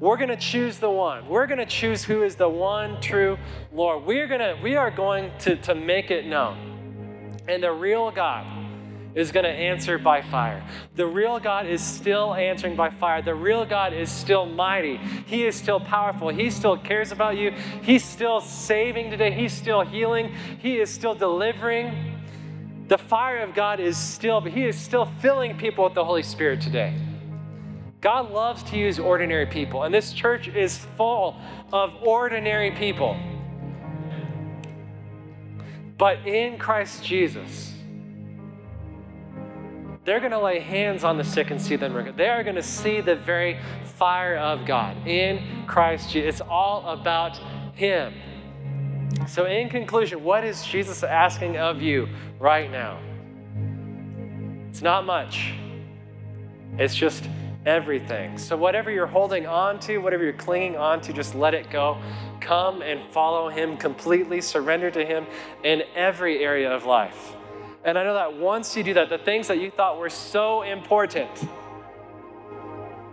[0.00, 1.28] We're going to choose the one.
[1.28, 3.36] We're going to choose who is the one true
[3.72, 4.04] Lord.
[4.04, 7.36] We're going to we are going to, to make it known.
[7.48, 8.46] And the real God
[9.16, 10.62] is going to answer by fire.
[10.94, 13.22] The real God is still answering by fire.
[13.22, 14.98] The real God is still mighty.
[15.26, 16.28] He is still powerful.
[16.28, 17.50] He still cares about you.
[17.82, 19.32] He's still saving today.
[19.32, 20.32] He's still healing.
[20.60, 22.14] He is still delivering.
[22.86, 26.60] The fire of God is still, He is still filling people with the Holy Spirit
[26.60, 26.94] today.
[28.00, 31.36] God loves to use ordinary people, and this church is full
[31.72, 33.16] of ordinary people.
[35.96, 37.74] But in Christ Jesus,
[40.04, 42.14] they're going to lay hands on the sick and see them.
[42.16, 46.36] They are going to see the very fire of God in Christ Jesus.
[46.36, 47.38] It's all about
[47.74, 48.14] Him.
[49.26, 53.00] So, in conclusion, what is Jesus asking of you right now?
[54.70, 55.52] It's not much,
[56.78, 57.24] it's just
[57.66, 58.38] everything.
[58.38, 62.00] So, whatever you're holding on to, whatever you're clinging on to, just let it go.
[62.40, 65.26] Come and follow Him completely, surrender to Him
[65.64, 67.34] in every area of life.
[67.84, 70.62] And I know that once you do that, the things that you thought were so
[70.62, 71.30] important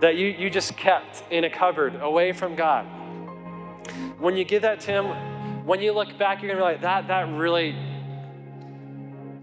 [0.01, 2.85] that you, you just kept in a cupboard away from God,
[4.19, 5.05] when you give that to Him,
[5.65, 7.75] when you look back, you're gonna be like, that, that really,